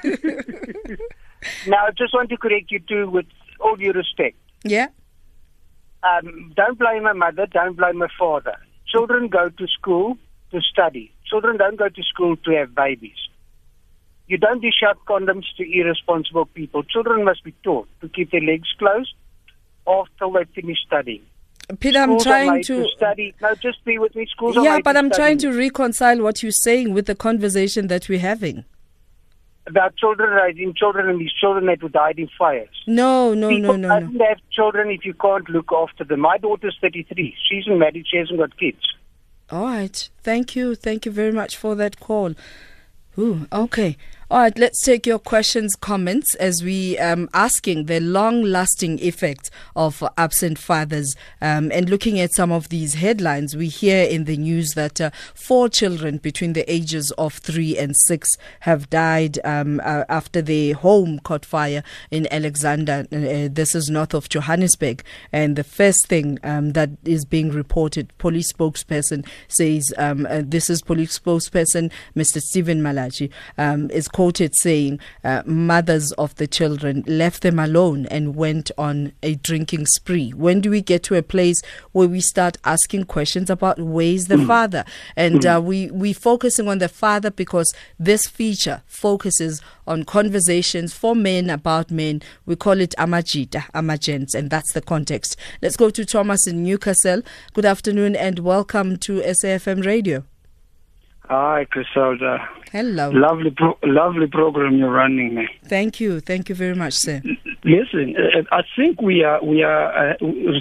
now 1.67 1.87
I 1.87 1.91
just 1.97 2.13
want 2.15 2.31
to 2.31 2.37
correct 2.37 2.71
you 2.71 2.81
too 2.81 3.09
with 3.09 3.27
all 3.61 3.77
due 3.77 3.93
respect. 3.93 4.37
Yeah. 4.65 4.89
Um, 6.03 6.53
don't 6.57 6.79
blame 6.79 7.05
my 7.05 7.13
mother, 7.13 7.47
don't 7.47 7.77
blame 7.77 7.99
my 7.99 8.09
father. 8.19 8.57
Children 8.87 9.29
go 9.29 9.49
to 9.49 9.67
school 9.69 10.19
to 10.51 10.61
study. 10.61 11.13
Children 11.25 11.57
don't 11.57 11.77
go 11.77 11.89
to 11.89 12.03
school 12.03 12.37
to 12.37 12.51
have 12.53 12.75
babies. 12.75 13.17
You 14.27 14.39
don't 14.39 14.61
dish 14.61 14.83
out 14.87 14.99
condoms 15.07 15.45
to 15.59 15.63
irresponsible 15.63 16.47
people. 16.47 16.83
Children 16.83 17.25
must 17.25 17.45
be 17.45 17.55
taught 17.63 17.89
to 18.01 18.09
keep 18.09 18.31
their 18.31 18.41
legs 18.41 18.69
closed 18.79 19.15
after 19.87 20.27
they 20.33 20.45
finish 20.61 20.79
studying. 20.87 21.23
Peter, 21.81 21.99
I'm 22.01 22.19
trying 22.21 22.55
made 22.55 22.65
to. 22.65 22.87
study. 22.97 23.35
No, 23.41 23.55
just 23.55 23.85
be 23.85 23.99
with 23.99 24.15
me. 24.15 24.27
Schools 24.31 24.57
Yeah, 24.61 24.81
but 24.85 24.97
I'm 24.97 25.11
trying 25.11 25.39
to 25.39 25.53
reconcile 25.53 26.21
what 26.21 26.43
you're 26.43 26.53
saying 26.53 26.93
with 26.93 27.07
the 27.07 27.15
conversation 27.15 27.87
that 27.89 28.09
we're 28.09 28.19
having. 28.19 28.65
about 29.67 29.95
children 29.97 30.31
raising 30.31 30.75
children 30.75 31.09
and 31.09 31.21
these 31.21 31.33
children 31.41 31.67
that 31.67 31.81
would 31.83 31.93
died 31.93 32.19
in 32.19 32.29
fires. 32.37 32.69
No, 32.87 33.33
no, 33.33 33.49
no, 33.49 33.57
People 33.57 33.79
no, 33.79 33.89
no. 33.89 34.01
don't 34.01 34.21
have 34.29 34.39
children 34.51 34.91
if 34.91 35.05
you 35.05 35.15
can't 35.15 35.49
look 35.49 35.71
after 35.73 36.03
them. 36.05 36.21
My 36.21 36.37
daughter's 36.37 36.77
33. 36.81 37.35
She's 37.49 37.65
married. 37.69 38.05
She 38.11 38.17
hasn't 38.19 38.39
got 38.41 38.59
kids. 38.59 38.83
All 39.51 39.65
right. 39.65 40.09
Thank 40.23 40.57
you. 40.57 40.75
Thank 40.75 41.07
you 41.07 41.13
very 41.13 41.31
much 41.33 41.57
for 41.57 41.75
that 41.77 42.01
call. 42.01 42.35
Ooh, 43.19 43.47
okay. 43.53 43.97
All 44.33 44.39
right, 44.39 44.59
let's 44.59 44.83
take 44.83 45.07
your 45.07 45.19
questions, 45.19 45.77
comments 45.77 46.35
as 46.37 46.65
we 46.65 46.99
um 46.99 47.29
asking 47.35 47.85
the 47.85 48.01
long-lasting 48.01 48.99
effect 49.01 49.51
of 49.77 50.03
absent 50.17 50.59
fathers 50.59 51.15
um, 51.43 51.71
and 51.71 51.91
looking 51.91 52.19
at 52.19 52.33
some 52.33 52.51
of 52.51 52.71
these 52.71 52.95
headlines. 52.95 53.55
We 53.55 53.69
hear 53.69 54.05
in 54.05 54.25
the 54.25 54.39
news 54.39 54.73
that 54.73 55.03
uh, 55.03 55.11
four 55.35 55.69
children 55.69 56.17
between 56.17 56.55
the 56.55 56.65
ages 56.73 57.11
of 57.19 57.35
three 57.35 57.77
and 57.77 57.95
six 57.95 58.39
have 58.61 58.89
died 58.89 59.39
um, 59.45 59.83
uh, 59.85 60.05
after 60.09 60.41
their 60.41 60.77
home 60.77 61.19
caught 61.19 61.45
fire 61.45 61.83
in 62.11 62.27
Alexandra. 62.33 63.01
Uh, 63.13 63.51
this 63.53 63.75
is 63.75 63.91
north 63.91 64.15
of 64.15 64.31
Johannesburg, 64.31 65.05
and 65.31 65.57
the 65.57 65.65
first 65.65 66.07
thing 66.07 66.39
um, 66.43 66.73
that 66.73 66.89
is 67.05 67.27
being 67.27 67.51
reported, 67.51 68.17
police 68.17 68.51
spokesperson 68.51 69.27
says 69.49 69.93
um, 69.99 70.27
uh, 70.31 70.41
this 70.43 70.71
is 70.71 70.81
police 70.81 71.19
spokesperson 71.19 71.93
Mr. 72.17 72.41
Stephen 72.41 72.83
Malachi 72.83 73.31
um, 73.59 73.91
is 73.91 74.09
quoted 74.23 74.55
saying 74.55 75.01
uh, 75.25 75.43
mothers 75.45 76.13
of 76.13 76.33
the 76.37 76.47
children 76.47 77.03
left 77.09 77.43
them 77.43 77.59
alone 77.59 78.07
and 78.07 78.37
went 78.37 78.71
on 78.79 79.13
a 79.21 79.35
drinking 79.35 79.85
spree. 79.85 80.31
When 80.31 80.61
do 80.61 80.71
we 80.71 80.81
get 80.81 81.03
to 81.05 81.17
a 81.17 81.25
place 81.25 81.61
where 81.91 82.07
we 82.07 82.21
start 82.21 82.57
asking 82.65 83.07
questions 83.07 83.51
about 83.51 83.81
where's 83.81 84.29
the 84.29 84.39
father? 84.47 84.85
And 85.17 85.45
uh, 85.45 85.61
we 85.61 85.91
we 85.91 86.13
focusing 86.13 86.69
on 86.69 86.79
the 86.79 86.89
father 86.89 87.33
because 87.33 87.75
this 87.99 88.29
feature 88.29 88.83
focuses 88.87 89.61
on 89.89 90.05
conversations 90.05 90.95
for 90.95 91.17
men 91.17 91.51
about 91.51 91.91
men. 91.91 92.23
We 92.47 92.55
call 92.55 92.81
it 92.81 92.95
amajita, 92.99 93.65
amagents, 93.75 94.37
and 94.37 94.51
that's 94.51 94.73
the 94.73 94.83
context. 94.83 95.37
Let's 95.61 95.77
go 95.77 95.91
to 95.91 96.05
Thomas 96.05 96.47
in 96.47 96.63
Newcastle. 96.63 97.23
Good 97.55 97.65
afternoon 97.65 98.15
and 98.15 98.39
welcome 98.39 98.99
to 98.99 99.21
SAFM 99.21 99.85
Radio. 99.85 100.23
Hi, 101.29 101.67
Griselda. 101.71 102.49
Hello. 102.73 103.11
Lovely, 103.11 103.51
pro- 103.51 103.79
lovely 103.85 104.27
program 104.27 104.77
you're 104.77 104.91
running, 104.91 105.35
man. 105.35 105.49
Thank 105.67 106.01
you. 106.01 106.21
Thank 106.21 106.49
you 106.49 106.55
very 106.55 106.75
much, 106.75 106.95
sir. 106.95 107.23
Listen, 107.65 108.17
uh, 108.17 108.43
I 108.51 108.63
think 108.77 109.01
we 109.01 109.23
are, 109.23 109.43
we 109.45 109.63
are, 109.63 110.11
uh, 110.11 110.15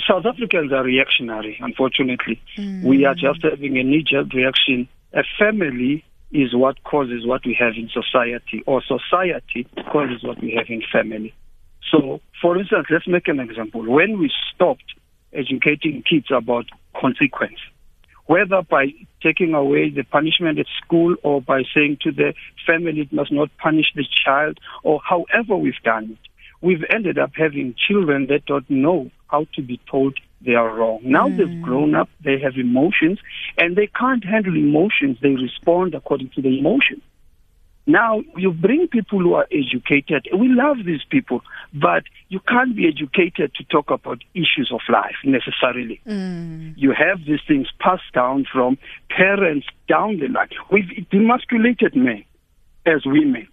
South 0.07 0.25
Africans 0.25 0.71
are 0.71 0.83
reactionary. 0.83 1.57
Unfortunately, 1.61 2.39
we 2.83 3.05
are 3.05 3.15
just 3.15 3.43
having 3.43 3.77
a 3.77 3.83
knee-jerk 3.83 4.33
reaction. 4.33 4.87
A 5.13 5.23
family 5.39 6.03
is 6.31 6.55
what 6.55 6.83
causes 6.83 7.25
what 7.25 7.45
we 7.45 7.55
have 7.59 7.73
in 7.75 7.89
society, 7.89 8.63
or 8.65 8.81
society 8.81 9.67
causes 9.91 10.23
what 10.23 10.39
we 10.41 10.53
have 10.55 10.67
in 10.69 10.81
family. 10.91 11.33
So, 11.91 12.21
for 12.41 12.57
instance, 12.57 12.87
let's 12.89 13.07
make 13.07 13.27
an 13.27 13.39
example. 13.39 13.81
When 13.81 14.19
we 14.19 14.31
stopped 14.53 14.93
educating 15.33 16.03
kids 16.09 16.27
about 16.29 16.65
consequence, 16.99 17.59
whether 18.25 18.61
by 18.61 18.87
taking 19.21 19.53
away 19.53 19.89
the 19.89 20.03
punishment 20.03 20.59
at 20.59 20.65
school 20.83 21.15
or 21.23 21.41
by 21.41 21.63
saying 21.73 21.97
to 22.01 22.11
the 22.11 22.33
family 22.65 23.01
it 23.01 23.13
must 23.13 23.31
not 23.31 23.49
punish 23.57 23.87
the 23.95 24.05
child 24.25 24.59
or 24.83 25.01
however 25.07 25.55
we've 25.55 25.81
done 25.83 26.11
it, 26.11 26.29
we've 26.61 26.83
ended 26.89 27.17
up 27.17 27.31
having 27.35 27.75
children 27.87 28.27
that 28.27 28.45
don't 28.45 28.69
know 28.69 29.09
how 29.27 29.45
to 29.55 29.61
be 29.61 29.79
told 29.89 30.17
they 30.45 30.55
are 30.55 30.73
wrong. 30.73 30.99
Now 31.03 31.27
mm. 31.27 31.37
they've 31.37 31.61
grown 31.61 31.95
up, 31.95 32.09
they 32.23 32.39
have 32.39 32.55
emotions, 32.57 33.19
and 33.57 33.75
they 33.75 33.87
can't 33.87 34.23
handle 34.23 34.55
emotions. 34.55 35.17
They 35.21 35.29
respond 35.29 35.93
according 35.93 36.31
to 36.35 36.41
the 36.41 36.57
emotion. 36.57 37.01
Now, 37.87 38.21
you 38.37 38.51
bring 38.51 38.87
people 38.87 39.19
who 39.19 39.33
are 39.33 39.47
educated. 39.51 40.27
We 40.37 40.49
love 40.49 40.77
these 40.85 41.01
people, 41.09 41.41
but 41.73 42.03
you 42.29 42.39
can't 42.39 42.75
be 42.75 42.87
educated 42.87 43.55
to 43.55 43.63
talk 43.65 43.89
about 43.89 44.23
issues 44.35 44.71
of 44.71 44.81
life 44.87 45.15
necessarily. 45.23 45.99
Mm. 46.07 46.75
You 46.77 46.91
have 46.91 47.25
these 47.25 47.39
things 47.47 47.67
passed 47.79 48.13
down 48.13 48.45
from 48.51 48.77
parents 49.09 49.65
down 49.89 50.19
the 50.19 50.27
line. 50.27 50.49
We've 50.71 51.07
demasculated 51.11 51.95
men 51.95 52.23
as 52.85 53.01
women, 53.05 53.47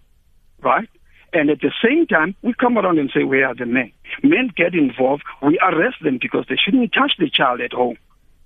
right? 0.61 0.89
And 1.33 1.49
at 1.49 1.61
the 1.61 1.71
same 1.83 2.07
time, 2.07 2.35
we 2.41 2.53
come 2.53 2.77
around 2.77 2.99
and 2.99 3.11
say, 3.13 3.23
Where 3.23 3.47
are 3.47 3.55
the 3.55 3.65
men? 3.65 3.91
Men 4.23 4.51
get 4.55 4.73
involved, 4.73 5.23
we 5.41 5.59
arrest 5.59 5.97
them 6.03 6.19
because 6.21 6.45
they 6.49 6.55
shouldn't 6.55 6.93
touch 6.93 7.13
the 7.19 7.29
child 7.29 7.61
at 7.61 7.73
home. 7.73 7.97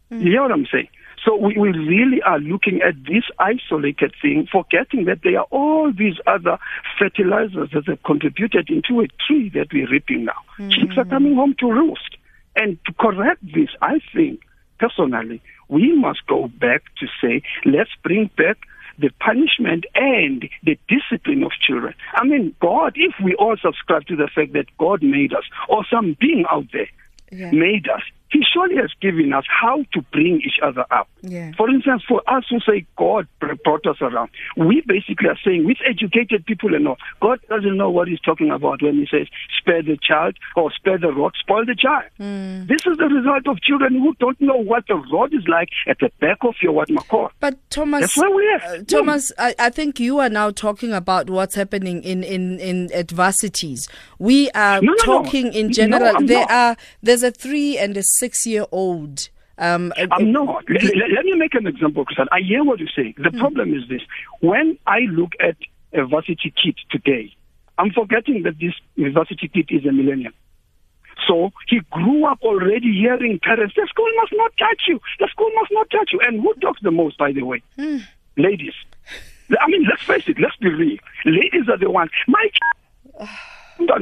You 0.09 0.17
mm. 0.17 0.23
hear 0.23 0.41
what 0.41 0.51
I'm 0.51 0.67
saying? 0.71 0.89
So 1.25 1.35
we, 1.37 1.55
we 1.57 1.69
really 1.69 2.21
are 2.23 2.39
looking 2.39 2.81
at 2.81 2.95
this 3.05 3.23
isolated 3.39 4.13
thing, 4.21 4.47
forgetting 4.51 5.05
that 5.05 5.19
there 5.23 5.39
are 5.39 5.47
all 5.51 5.91
these 5.91 6.15
other 6.27 6.57
fertilizers 6.99 7.69
that 7.73 7.87
have 7.87 8.03
contributed 8.03 8.69
into 8.69 9.01
a 9.01 9.07
tree 9.25 9.49
that 9.53 9.67
we're 9.71 9.89
reaping 9.89 10.25
now. 10.25 10.41
Hmm. 10.57 10.69
Chicks 10.69 10.97
are 10.97 11.05
coming 11.05 11.35
home 11.35 11.55
to 11.59 11.71
roost. 11.71 12.17
And 12.55 12.77
to 12.85 12.93
correct 12.93 13.43
this, 13.43 13.69
I 13.81 13.99
think, 14.13 14.41
personally, 14.79 15.41
we 15.69 15.95
must 15.95 16.25
go 16.27 16.49
back 16.49 16.83
to 16.99 17.07
say, 17.21 17.41
let's 17.65 17.89
bring 18.03 18.29
back 18.37 18.57
the 18.99 19.09
punishment 19.19 19.85
and 19.95 20.47
the 20.63 20.77
discipline 20.87 21.43
of 21.43 21.51
children. 21.61 21.95
I 22.13 22.25
mean, 22.25 22.55
God, 22.59 22.93
if 22.95 23.13
we 23.23 23.33
all 23.35 23.55
subscribe 23.59 24.05
to 24.07 24.15
the 24.15 24.29
fact 24.33 24.53
that 24.53 24.65
God 24.77 25.01
made 25.01 25.33
us, 25.33 25.45
or 25.67 25.83
some 25.89 26.15
being 26.19 26.45
out 26.51 26.67
there 26.71 26.89
Yeah. 27.31 27.49
made 27.51 27.87
us, 27.89 28.03
He 28.33 28.41
surely 28.53 28.75
has 28.77 28.91
given 28.99 29.31
us 29.31 29.45
how 29.47 29.83
to 29.93 30.01
bring 30.11 30.41
each 30.45 30.59
other 30.61 30.85
up. 30.91 31.07
Yeah. 31.21 31.51
For 31.55 31.69
instance, 31.69 32.03
for 32.07 32.21
us 32.27 32.43
who 32.49 32.59
say 32.61 32.85
God 32.97 33.27
brought 33.63 33.85
us 33.85 33.97
around, 34.01 34.31
we 34.57 34.81
basically 34.87 35.29
are 35.29 35.37
saying, 35.45 35.65
with 35.65 35.77
educated 35.87 36.45
people 36.45 36.73
and 36.75 36.87
all, 36.87 36.97
God 37.21 37.39
doesn't 37.47 37.77
know 37.77 37.89
what 37.89 38.07
He's 38.07 38.19
talking 38.21 38.49
about 38.49 38.81
when 38.81 38.95
He 38.95 39.07
says, 39.09 39.27
spare 39.59 39.83
the 39.83 39.97
child 40.01 40.35
or 40.57 40.71
spare 40.73 40.97
the 40.97 41.11
rod, 41.13 41.33
spoil 41.39 41.63
the 41.65 41.75
child. 41.75 42.05
This 42.67 42.81
is 42.85 42.97
the 42.97 43.05
result 43.05 43.47
of 43.47 43.61
children 43.61 43.93
who 43.99 44.13
don't 44.19 44.39
know 44.41 44.57
what 44.57 44.85
the 44.87 44.95
rod 45.13 45.33
is 45.33 45.47
like 45.47 45.69
at 45.87 45.99
the 45.99 46.09
back 46.19 46.37
of 46.41 46.55
your 46.61 46.71
what 46.73 46.89
McCall. 46.89 47.29
But 47.39 47.57
Thomas, 47.69 48.01
That's 48.01 48.17
where 48.17 48.35
we 48.35 48.47
are. 48.49 48.61
uh, 48.77 48.83
Thomas, 48.87 49.31
I, 49.37 49.53
I 49.59 49.69
think 49.69 49.99
you 49.99 50.17
are 50.19 50.29
now 50.29 50.49
talking 50.49 50.91
about 50.91 51.29
what's 51.29 51.55
happening 51.55 52.03
in 52.03 52.23
in 52.23 52.59
in 52.59 52.91
adversities. 52.93 53.87
We 54.19 54.49
are 54.51 54.81
No, 54.81 54.93
no, 54.93 55.05
no. 55.05 55.23
talking 55.23 55.53
in 55.53 55.71
general. 55.71 56.19
There 56.25 56.39
not. 56.41 56.51
are 56.51 56.77
there's 57.03 57.23
a 57.23 57.31
three 57.31 57.77
and 57.77 57.95
a 57.97 58.03
six 58.03 58.22
year 58.45 58.65
old. 58.71 59.29
Um, 59.57 59.93
I'm 60.11 60.31
not. 60.31 60.63
Let, 60.69 60.83
let- 60.83 61.25
me 61.25 61.35
make 61.35 61.53
an 61.53 61.67
example, 61.67 62.05
because 62.07 62.27
I 62.31 62.39
hear 62.41 62.63
what 62.63 62.79
you 62.79 62.87
say. 62.95 63.13
The 63.17 63.31
problem 63.37 63.73
is 63.73 63.87
this. 63.89 64.01
When 64.41 64.77
I 64.87 64.99
look 65.11 65.33
at 65.39 65.55
a 65.93 66.05
varsity 66.05 66.51
kid 66.61 66.75
today, 66.89 67.33
I'm 67.77 67.91
forgetting 67.91 68.43
that 68.43 68.55
this 68.59 68.73
varsity 69.13 69.47
kid 69.47 69.67
is 69.69 69.85
a 69.85 69.91
millennial. 69.91 70.31
So 71.27 71.51
he 71.67 71.79
grew 71.91 72.25
up 72.25 72.39
already 72.41 72.91
hearing 72.99 73.39
parents, 73.41 73.75
the 73.75 73.87
school 73.89 74.09
must 74.17 74.33
not 74.35 74.51
touch 74.57 74.83
you. 74.87 74.99
The 75.19 75.27
school 75.31 75.49
must 75.55 75.71
not 75.71 75.89
touch 75.91 76.09
you. 76.11 76.19
And 76.27 76.41
who 76.41 76.53
talks 76.55 76.81
the 76.81 76.91
most, 76.91 77.17
by 77.17 77.31
the 77.31 77.43
way? 77.43 77.61
Ladies. 78.35 78.73
I 79.61 79.67
mean, 79.67 79.85
let's 79.89 80.01
face 80.03 80.27
it, 80.27 80.37
let's 80.39 80.55
be 80.57 80.69
real. 80.69 80.97
Ladies 81.25 81.69
are 81.69 81.77
the 81.77 81.89
ones. 81.91 82.09
My 82.27 82.49
child. 83.19 83.29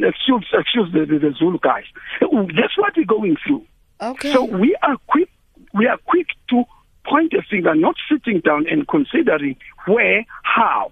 Excuse, 0.03 0.47
excuse 0.53 0.91
the, 0.93 1.05
the, 1.05 1.19
the 1.19 1.33
Zulu 1.37 1.59
guys. 1.59 1.83
That's 2.21 2.77
what 2.77 2.93
we're 2.95 3.05
going 3.05 3.35
through. 3.45 3.65
Okay. 4.01 4.33
So 4.33 4.43
we 4.43 4.75
are 4.81 4.97
quick. 5.07 5.29
We 5.73 5.87
are 5.87 5.97
quick 6.05 6.27
to 6.49 6.63
point 7.05 7.33
a 7.33 7.41
finger, 7.43 7.73
not 7.75 7.95
sitting 8.09 8.41
down 8.41 8.67
and 8.67 8.87
considering 8.87 9.55
where, 9.85 10.25
how. 10.43 10.91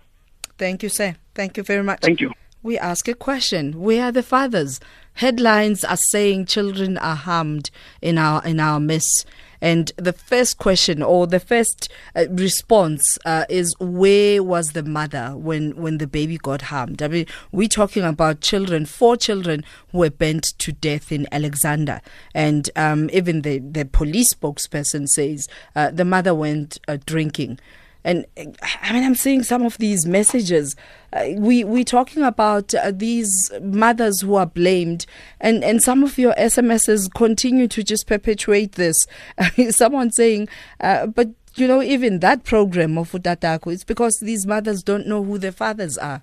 Thank 0.57 0.83
you, 0.83 0.89
sir. 0.89 1.15
Thank 1.35 1.57
you 1.57 1.63
very 1.63 1.83
much. 1.83 2.01
Thank 2.01 2.21
you. 2.21 2.31
We 2.61 2.77
ask 2.77 3.07
a 3.07 3.13
question. 3.13 3.79
Where 3.79 4.05
are 4.05 4.11
the 4.11 4.23
fathers? 4.23 4.81
Headlines 5.13 5.83
are 5.85 5.97
saying 5.97 6.47
children 6.47 6.97
are 6.97 7.15
harmed 7.15 7.71
in 8.01 8.17
our 8.17 8.45
in 8.45 8.59
our 8.59 8.79
midst. 8.79 9.25
And 9.61 9.91
the 9.97 10.13
first 10.13 10.57
question 10.57 11.03
or 11.03 11.27
the 11.27 11.39
first 11.39 11.89
uh, 12.15 12.25
response 12.29 13.17
uh, 13.25 13.45
is 13.49 13.75
where 13.79 14.43
was 14.43 14.71
the 14.71 14.83
mother 14.83 15.33
when, 15.35 15.75
when 15.75 15.97
the 15.97 16.07
baby 16.07 16.37
got 16.37 16.63
harmed? 16.63 17.01
I 17.01 17.07
mean, 17.07 17.25
we're 17.51 17.67
talking 17.67 18.03
about 18.03 18.41
children, 18.41 18.85
four 18.85 19.17
children 19.17 19.63
who 19.91 19.99
were 19.99 20.09
burnt 20.09 20.53
to 20.59 20.71
death 20.71 21.11
in 21.11 21.27
Alexandra. 21.31 22.01
And 22.33 22.69
um, 22.75 23.09
even 23.11 23.41
the, 23.41 23.59
the 23.59 23.85
police 23.85 24.33
spokesperson 24.33 25.07
says 25.07 25.47
uh, 25.75 25.91
the 25.91 26.05
mother 26.05 26.33
went 26.33 26.79
uh, 26.87 26.97
drinking. 27.05 27.59
And 28.03 28.25
I 28.37 28.93
mean, 28.93 29.03
I'm 29.03 29.15
seeing 29.15 29.43
some 29.43 29.63
of 29.63 29.77
these 29.77 30.05
messages. 30.05 30.75
Uh, 31.11 31.29
we 31.37 31.63
we're 31.63 31.83
talking 31.83 32.23
about 32.23 32.73
uh, 32.73 32.91
these 32.95 33.51
mothers 33.61 34.21
who 34.21 34.35
are 34.35 34.45
blamed, 34.45 35.05
and 35.41 35.63
and 35.63 35.83
some 35.83 36.03
of 36.03 36.17
your 36.17 36.33
SMSs 36.35 37.13
continue 37.13 37.67
to 37.67 37.83
just 37.83 38.07
perpetuate 38.07 38.73
this. 38.73 39.05
Someone 39.69 40.11
saying, 40.11 40.47
uh, 40.79 41.07
but 41.07 41.29
you 41.55 41.67
know, 41.67 41.81
even 41.81 42.19
that 42.19 42.45
program 42.45 42.97
of 42.97 43.11
Utatakho, 43.11 43.73
it's 43.73 43.83
because 43.83 44.19
these 44.21 44.47
mothers 44.47 44.81
don't 44.81 45.07
know 45.07 45.23
who 45.23 45.37
their 45.37 45.51
fathers 45.51 45.97
are. 45.97 46.21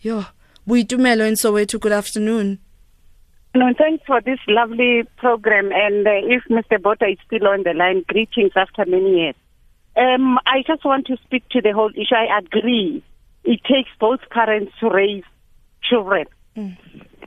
Yo, 0.00 0.26
we 0.64 0.84
do 0.84 0.96
Melo 0.96 1.24
in 1.24 1.34
Soweto. 1.34 1.80
Good 1.80 1.92
afternoon. 1.92 2.60
No, 3.52 3.72
thanks 3.76 4.04
for 4.06 4.20
this 4.20 4.38
lovely 4.46 5.02
program. 5.16 5.70
And 5.72 6.06
uh, 6.06 6.10
if 6.22 6.44
Mr. 6.48 6.80
Botha 6.80 7.06
is 7.06 7.18
still 7.26 7.48
on 7.48 7.64
the 7.64 7.74
line, 7.74 8.04
greetings 8.06 8.52
after 8.54 8.84
many 8.86 9.16
years. 9.22 9.34
Um, 9.96 10.38
I 10.46 10.62
just 10.66 10.84
want 10.84 11.06
to 11.06 11.16
speak 11.24 11.48
to 11.50 11.60
the 11.60 11.72
whole 11.72 11.90
issue. 11.90 12.14
I 12.14 12.38
agree. 12.38 13.02
It 13.44 13.60
takes 13.64 13.90
both 13.98 14.20
parents 14.30 14.72
to 14.80 14.88
raise 14.88 15.24
children. 15.82 16.26
Mm. 16.56 16.76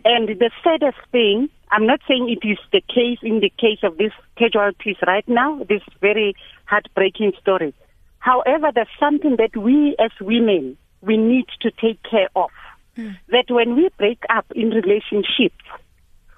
And 0.05 0.27
the 0.27 0.51
saddest 0.63 0.97
thing, 1.11 1.49
I'm 1.71 1.85
not 1.85 2.01
saying 2.07 2.29
it 2.29 2.47
is 2.47 2.57
the 2.71 2.81
case 2.81 3.19
in 3.21 3.39
the 3.39 3.51
case 3.57 3.79
of 3.83 3.97
these 3.97 4.11
casualties 4.37 4.97
right 5.05 5.27
now, 5.27 5.63
this 5.67 5.81
very 6.01 6.35
heartbreaking 6.65 7.33
story. 7.41 7.73
However, 8.19 8.71
there's 8.73 8.87
something 8.99 9.35
that 9.37 9.55
we 9.57 9.95
as 9.99 10.11
women, 10.21 10.77
we 11.01 11.17
need 11.17 11.45
to 11.61 11.71
take 11.71 12.01
care 12.03 12.29
of. 12.35 12.49
Mm. 12.97 13.17
That 13.29 13.45
when 13.49 13.75
we 13.75 13.89
break 13.97 14.23
up 14.29 14.45
in 14.55 14.69
relationships, 14.69 15.63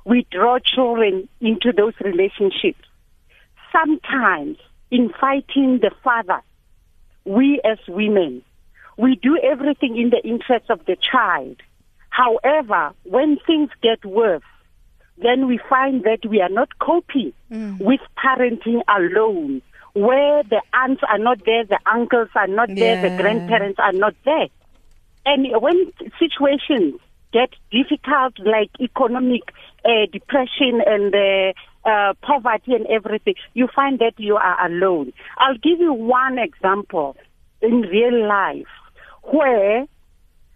we 0.06 0.26
draw 0.32 0.60
children 0.60 1.28
into 1.42 1.72
those 1.72 1.94
relationships. 2.00 2.88
Sometimes 3.72 4.58
in 4.92 5.12
fighting 5.20 5.80
the 5.82 5.92
father, 6.04 6.42
we 7.26 7.60
as 7.64 7.80
women, 7.88 8.44
we 8.98 9.16
do 9.16 9.38
everything 9.38 9.98
in 9.98 10.10
the 10.10 10.22
interest 10.24 10.70
of 10.70 10.86
the 10.86 10.96
child. 10.96 11.58
However, 12.10 12.94
when 13.04 13.38
things 13.46 13.70
get 13.82 14.06
worse, 14.06 14.44
then 15.18 15.48
we 15.48 15.60
find 15.70 16.04
that 16.04 16.26
we 16.28 16.42
are 16.42 16.50
not 16.50 16.78
coping 16.80 17.34
mm. 17.52 17.80
with 17.80 18.02
parenting 18.18 18.82
alone, 18.88 19.62
where 19.94 20.44
the 20.44 20.62
aunts 20.74 21.02
are 21.08 21.18
not 21.18 21.44
there, 21.46 21.66
the 21.66 21.80
uncles 21.86 22.30
are 22.36 22.48
not 22.48 22.70
yeah. 22.70 22.76
there, 22.76 23.10
the 23.10 23.22
grandparents 23.22 23.80
are 23.80 23.94
not 23.94 24.14
there. 24.24 24.48
And 25.26 25.48
when 25.62 25.92
situations 26.20 27.00
get 27.34 27.50
difficult, 27.72 28.40
like 28.40 28.70
economic 28.80 29.42
uh, 29.84 30.06
depression 30.12 30.82
and 30.86 31.14
uh, 31.14 31.54
uh, 31.86 32.14
poverty 32.22 32.74
and 32.74 32.86
everything, 32.88 33.36
you 33.54 33.68
find 33.76 34.00
that 34.00 34.14
you 34.18 34.36
are 34.36 34.66
alone. 34.66 35.14
I'll 35.38 35.58
give 35.58 35.80
you 35.80 35.94
one 35.94 36.38
example 36.40 37.16
in 37.62 37.82
real 37.82 38.28
life 38.28 38.68
where 39.24 39.86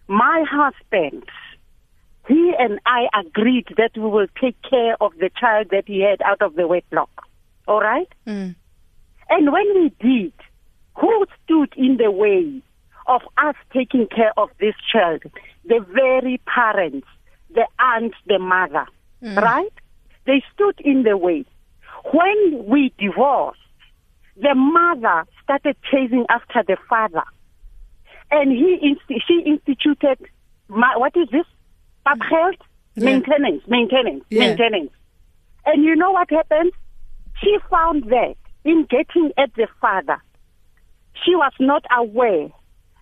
my 0.08 0.44
husband, 0.50 1.24
he 2.28 2.52
and 2.58 2.80
I 2.84 3.08
agreed 3.18 3.68
that 3.76 3.92
we 3.96 4.02
will 4.02 4.26
take 4.40 4.56
care 4.68 4.96
of 5.00 5.12
the 5.18 5.30
child 5.38 5.68
that 5.70 5.84
he 5.86 6.00
had 6.00 6.20
out 6.22 6.42
of 6.42 6.54
the 6.54 6.66
wedlock. 6.66 7.10
All 7.66 7.80
right? 7.80 8.08
Mm. 8.26 8.54
And 9.28 9.52
when 9.52 9.66
we 9.74 9.92
did, 10.00 10.32
who 10.96 11.26
stood 11.44 11.72
in 11.76 11.96
the 11.96 12.10
way 12.10 12.60
of 13.06 13.22
us 13.38 13.54
taking 13.72 14.06
care 14.06 14.32
of 14.36 14.50
this 14.58 14.74
child? 14.92 15.22
The 15.64 15.84
very 15.92 16.40
parents, 16.46 17.06
the 17.54 17.66
aunt, 17.78 18.14
the 18.26 18.38
mother, 18.38 18.86
mm. 19.22 19.36
right? 19.36 19.72
They 20.26 20.42
stood 20.54 20.80
in 20.80 21.02
the 21.02 21.16
way. 21.16 21.44
When 22.12 22.64
we 22.66 22.92
divorced, 22.98 23.58
the 24.36 24.54
mother 24.54 25.26
started 25.42 25.76
chasing 25.90 26.24
after 26.30 26.62
the 26.66 26.76
father. 26.88 27.22
And 28.30 28.52
he 28.52 28.78
inst- 28.80 29.24
she 29.26 29.42
instituted, 29.44 30.18
what 30.68 31.16
is 31.16 31.28
this? 31.30 31.46
Health? 32.06 32.56
Yeah. 32.94 33.04
Maintenance, 33.04 33.62
maintenance, 33.68 34.24
yeah. 34.30 34.48
maintenance. 34.48 34.90
And 35.64 35.84
you 35.84 35.94
know 35.94 36.10
what 36.10 36.30
happened? 36.30 36.72
She 37.42 37.56
found 37.70 38.04
that 38.10 38.34
in 38.64 38.86
getting 38.90 39.32
at 39.38 39.54
the 39.54 39.68
father, 39.80 40.20
she 41.24 41.34
was 41.34 41.52
not 41.60 41.84
aware 41.96 42.48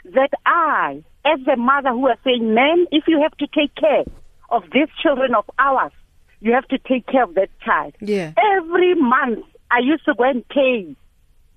that 0.04 0.30
I, 0.44 1.02
as 1.24 1.40
the 1.44 1.56
mother 1.56 1.90
who 1.90 2.00
was 2.00 2.18
saying, 2.24 2.54
man, 2.54 2.86
if 2.90 3.04
you 3.06 3.20
have 3.22 3.36
to 3.38 3.46
take 3.46 3.74
care 3.74 4.04
of 4.50 4.64
these 4.72 4.88
children 5.02 5.34
of 5.34 5.44
ours, 5.58 5.92
you 6.40 6.52
have 6.52 6.66
to 6.68 6.78
take 6.78 7.06
care 7.06 7.24
of 7.24 7.34
that 7.34 7.50
child. 7.64 7.94
Yeah. 8.00 8.32
Every 8.56 8.94
month, 8.94 9.44
I 9.70 9.80
used 9.80 10.04
to 10.04 10.14
go 10.14 10.24
and 10.24 10.46
pay 10.48 10.94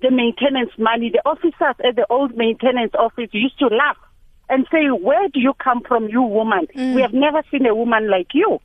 the 0.01 0.11
maintenance 0.11 0.71
money. 0.77 1.11
The 1.11 1.21
officers 1.25 1.75
at 1.83 1.95
the 1.95 2.05
old 2.09 2.35
maintenance 2.35 2.93
office 2.97 3.29
used 3.31 3.59
to 3.59 3.67
laugh 3.67 3.97
and 4.49 4.67
say, 4.71 4.87
Where 4.87 5.27
do 5.29 5.39
you 5.39 5.53
come 5.53 5.81
from, 5.81 6.09
you 6.09 6.21
woman? 6.21 6.67
Mm. 6.75 6.95
We 6.95 7.01
have 7.01 7.13
never 7.13 7.43
seen 7.51 7.65
a 7.65 7.75
woman 7.75 8.09
like 8.09 8.33
you. 8.33 8.59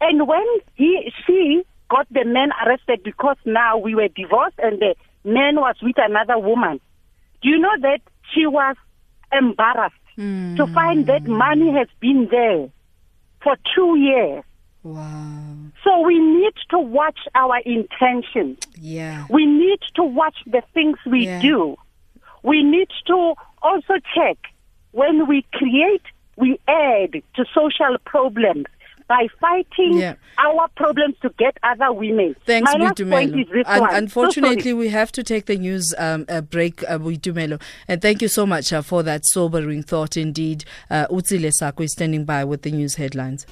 And 0.00 0.28
when 0.28 0.44
he, 0.74 1.12
she 1.26 1.62
got 1.90 2.06
the 2.10 2.24
man 2.24 2.50
arrested 2.64 3.02
because 3.02 3.36
now 3.44 3.78
we 3.78 3.94
were 3.94 4.08
divorced 4.08 4.58
and 4.58 4.78
the 4.80 4.94
man 5.24 5.56
was 5.56 5.76
with 5.82 5.96
another 5.98 6.38
woman, 6.38 6.80
do 7.42 7.48
you 7.48 7.58
know 7.58 7.76
that 7.80 8.00
she 8.34 8.46
was 8.46 8.76
embarrassed 9.32 9.94
mm. 10.18 10.56
to 10.56 10.66
find 10.68 11.06
that 11.06 11.26
money 11.26 11.72
has 11.72 11.88
been 12.00 12.28
there 12.30 12.68
for 13.42 13.56
two 13.74 13.96
years? 13.98 14.44
Wow. 14.86 15.56
So 15.82 16.00
we 16.02 16.16
need 16.20 16.54
to 16.70 16.78
watch 16.78 17.18
our 17.34 17.58
intentions. 17.58 18.58
Yeah. 18.80 19.26
We 19.28 19.44
need 19.44 19.80
to 19.96 20.04
watch 20.04 20.36
the 20.46 20.62
things 20.74 20.96
we 21.04 21.26
yeah. 21.26 21.42
do. 21.42 21.76
We 22.44 22.62
need 22.62 22.88
to 23.08 23.34
also 23.62 23.94
check 24.14 24.38
when 24.92 25.26
we 25.26 25.44
create, 25.52 26.02
we 26.36 26.60
add 26.68 27.14
to 27.34 27.44
social 27.52 27.98
problems 28.04 28.66
by 29.08 29.26
fighting 29.40 29.98
yeah. 29.98 30.14
our 30.38 30.68
problems 30.76 31.16
to 31.22 31.30
get 31.36 31.56
other 31.64 31.92
women. 31.92 32.36
Thanks, 32.44 32.72
My 32.72 32.78
last 32.78 33.02
point 33.08 33.38
is 33.38 33.48
this 33.52 33.66
Un-. 33.66 33.94
Unfortunately, 33.94 34.70
so 34.70 34.76
we 34.76 34.88
have 34.88 35.10
to 35.12 35.24
take 35.24 35.46
the 35.46 35.56
news 35.56 35.94
um, 35.98 36.24
break, 36.50 36.84
uh, 36.84 36.98
Dumelo. 36.98 37.60
And 37.88 38.00
thank 38.00 38.22
you 38.22 38.28
so 38.28 38.46
much 38.46 38.72
uh, 38.72 38.82
for 38.82 39.02
that 39.02 39.26
sobering 39.26 39.82
thought 39.82 40.16
indeed. 40.16 40.64
Uh, 40.88 41.06
Utsile 41.08 41.52
Sako 41.52 41.82
is 41.82 41.92
standing 41.92 42.24
by 42.24 42.44
with 42.44 42.62
the 42.62 42.70
news 42.70 42.94
headlines. 42.94 43.46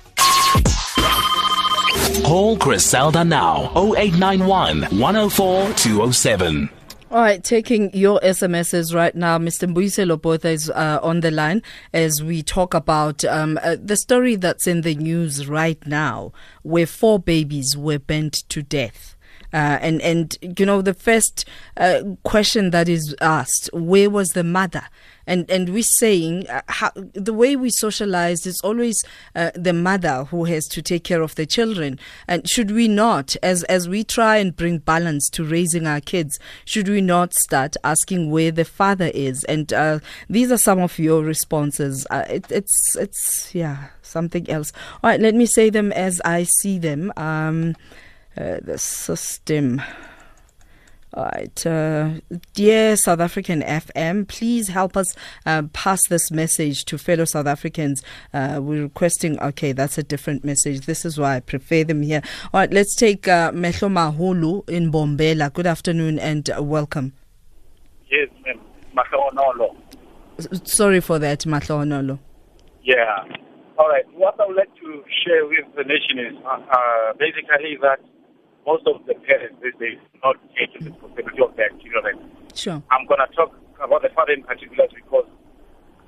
Call 2.24 2.56
Griselda 2.56 3.24
now 3.24 3.70
0891 3.76 4.98
104 4.98 5.72
207. 5.74 6.70
All 7.14 7.20
right, 7.20 7.44
taking 7.44 7.94
your 7.94 8.18
SMSs 8.24 8.92
right 8.92 9.14
now. 9.14 9.38
Mr. 9.38 9.72
Mbuyiselo 9.72 10.20
Botha 10.20 10.48
is 10.48 10.68
uh, 10.68 10.98
on 11.00 11.20
the 11.20 11.30
line 11.30 11.62
as 11.92 12.20
we 12.24 12.42
talk 12.42 12.74
about 12.74 13.24
um, 13.24 13.56
uh, 13.62 13.76
the 13.80 13.96
story 13.96 14.34
that's 14.34 14.66
in 14.66 14.80
the 14.80 14.96
news 14.96 15.46
right 15.46 15.78
now, 15.86 16.32
where 16.62 16.86
four 16.86 17.20
babies 17.20 17.76
were 17.76 18.00
burnt 18.00 18.42
to 18.48 18.62
death. 18.64 19.13
Uh, 19.54 19.78
and 19.80 20.02
and 20.02 20.36
you 20.58 20.66
know 20.66 20.82
the 20.82 20.92
first 20.92 21.44
uh, 21.76 22.02
question 22.24 22.70
that 22.70 22.88
is 22.88 23.14
asked, 23.20 23.70
where 23.72 24.10
was 24.10 24.30
the 24.30 24.44
mother? 24.44 24.82
and 25.26 25.50
and 25.50 25.70
we're 25.70 25.82
saying 25.82 26.48
uh, 26.48 26.62
how, 26.68 26.90
the 26.94 27.32
way 27.32 27.56
we 27.56 27.70
socialize 27.70 28.46
is 28.46 28.60
always 28.62 29.02
uh, 29.34 29.50
the 29.54 29.72
mother 29.72 30.24
who 30.24 30.44
has 30.44 30.66
to 30.66 30.82
take 30.82 31.04
care 31.04 31.22
of 31.22 31.34
the 31.34 31.46
children. 31.46 31.98
And 32.28 32.48
should 32.48 32.70
we 32.70 32.88
not 32.88 33.36
as 33.42 33.62
as 33.64 33.88
we 33.88 34.04
try 34.04 34.36
and 34.36 34.54
bring 34.54 34.78
balance 34.78 35.28
to 35.30 35.44
raising 35.44 35.86
our 35.86 36.00
kids 36.00 36.38
should 36.64 36.88
we 36.88 37.00
not 37.00 37.34
start 37.34 37.76
asking 37.84 38.30
where 38.30 38.50
the 38.50 38.64
father 38.64 39.10
is? 39.14 39.44
And 39.44 39.72
uh, 39.72 40.00
these 40.28 40.50
are 40.52 40.58
some 40.58 40.80
of 40.80 40.98
your 40.98 41.22
responses. 41.22 42.06
Uh, 42.10 42.24
it, 42.28 42.50
it's 42.50 42.96
it's 42.96 43.54
yeah 43.54 43.88
something 44.02 44.48
else. 44.50 44.72
All 45.02 45.10
right 45.10 45.20
let 45.20 45.34
me 45.34 45.46
say 45.46 45.70
them 45.70 45.92
as 45.92 46.20
i 46.24 46.44
see 46.44 46.78
them. 46.78 47.12
Um, 47.16 47.74
uh, 48.36 48.58
the 48.62 48.78
system 48.78 49.80
all 51.16 51.26
right. 51.26 51.66
Uh, 51.66 52.14
dear 52.54 52.96
South 52.96 53.20
African 53.20 53.62
FM, 53.62 54.26
please 54.26 54.66
help 54.68 54.96
us 54.96 55.14
uh, 55.46 55.62
pass 55.72 56.00
this 56.08 56.32
message 56.32 56.84
to 56.86 56.98
fellow 56.98 57.24
South 57.24 57.46
Africans. 57.46 58.02
Uh, 58.32 58.58
we're 58.60 58.82
requesting, 58.82 59.38
okay, 59.40 59.70
that's 59.70 59.96
a 59.96 60.02
different 60.02 60.44
message. 60.44 60.86
This 60.86 61.04
is 61.04 61.16
why 61.16 61.36
I 61.36 61.40
prefer 61.40 61.84
them 61.84 62.02
here. 62.02 62.20
All 62.52 62.60
right, 62.60 62.72
let's 62.72 62.96
take 62.96 63.28
uh, 63.28 63.52
Mehlo 63.52 63.88
Mahulu 63.88 64.68
in 64.68 64.90
Mbombela. 64.90 65.52
Good 65.52 65.68
afternoon 65.68 66.18
and 66.18 66.50
uh, 66.50 66.60
welcome. 66.60 67.12
Yes, 68.10 68.28
ma'am. 68.44 68.60
Mahlo 68.96 69.76
Sorry 70.64 71.00
for 71.00 71.20
that, 71.20 71.40
Mahlo 71.40 72.18
Yeah. 72.82 73.24
All 73.78 73.88
right. 73.88 74.04
What 74.14 74.40
I 74.40 74.46
would 74.46 74.56
like 74.56 74.74
to 74.80 75.04
share 75.24 75.46
with 75.46 75.76
the 75.76 75.84
nation 75.84 76.18
is 76.18 76.44
uh, 76.44 76.58
uh 76.58 77.12
basically 77.18 77.78
that 77.82 78.00
most 78.66 78.86
of 78.86 79.04
the 79.06 79.14
parents 79.14 79.56
these 79.62 79.74
days 79.78 79.98
not 80.22 80.36
taking 80.56 80.88
responsibility 80.90 81.42
of 81.42 81.56
their 81.56 81.68
children. 81.80 82.18
Sure. 82.54 82.82
I'm 82.90 83.06
going 83.06 83.20
to 83.20 83.28
talk 83.36 83.52
about 83.82 84.02
the 84.02 84.08
father 84.14 84.32
in 84.32 84.42
particular 84.42 84.84
because 84.94 85.26